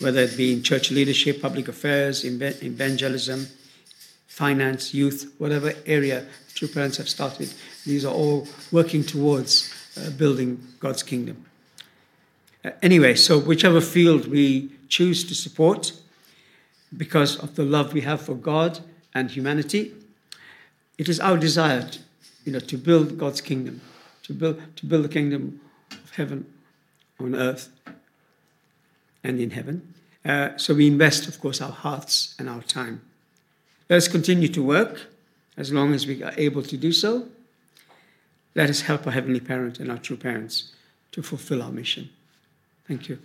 whether 0.03 0.21
it 0.21 0.37
be 0.37 0.53
in 0.53 0.63
church 0.63 0.91
leadership, 0.91 1.41
public 1.41 1.69
affairs, 1.69 2.25
evangelism, 2.25 3.47
finance, 4.27 4.93
youth, 4.93 5.33
whatever 5.39 5.73
area 5.87 6.27
true 6.55 6.69
parents 6.69 6.97
have 6.97 7.09
started, 7.09 7.53
these 7.87 8.05
are 8.05 8.13
all 8.13 8.47
working 8.73 9.05
towards 9.05 9.73
uh, 9.97 10.11
building 10.11 10.61
God's 10.81 11.03
kingdom. 11.03 11.45
Uh, 12.65 12.71
anyway, 12.83 13.15
so 13.15 13.39
whichever 13.39 13.81
field 13.81 14.29
we 14.29 14.71
choose 14.89 15.25
to 15.25 15.35
support, 15.35 15.93
because 16.97 17.37
of 17.39 17.55
the 17.57 17.65
love 17.65 17.93
we 17.93 18.03
have 18.03 18.21
for 18.21 18.35
God 18.35 18.81
and 19.15 19.31
humanity, 19.31 19.93
it 20.99 21.09
is 21.09 21.19
our 21.21 21.37
desire, 21.37 21.83
to, 21.83 21.99
you 22.45 22.53
know, 22.53 22.61
to 22.61 22.77
build 22.77 23.19
God's 23.19 23.41
kingdom, 23.41 23.81
to 24.23 24.33
build 24.33 24.61
to 24.77 24.87
build 24.87 25.05
the 25.05 25.09
kingdom 25.09 25.61
of 25.91 26.11
heaven 26.15 26.47
on 27.19 27.35
earth 27.35 27.71
and 29.25 29.41
in 29.41 29.51
heaven. 29.51 29.95
Uh, 30.25 30.57
so 30.57 30.75
we 30.75 30.87
invest, 30.87 31.27
of 31.27 31.41
course, 31.41 31.61
our 31.61 31.73
hearts 31.73 32.35
and 32.39 32.49
our 32.49 32.63
time. 32.63 33.01
Let 33.89 33.97
us 33.97 34.09
continue 34.09 34.49
to 34.49 34.63
work 34.63 35.07
as 35.57 35.73
long 35.73 35.93
as 35.93 36.07
we 36.07 36.23
are 36.23 36.35
able 36.37 36.63
to 36.63 36.77
do 36.77 36.93
so. 36.93 37.29
Let 38.55 38.71
us 38.71 38.83
help 38.83 39.07
our 39.07 39.13
Heavenly 39.13 39.41
Parent 39.41 39.81
and 39.81 39.91
our 39.91 39.99
true 39.99 40.17
parents 40.17 40.73
to 41.13 41.23
fulfill 41.23 41.63
our 41.63 41.73
mission. 41.73 42.11
Thank 42.89 43.09
you. 43.09 43.19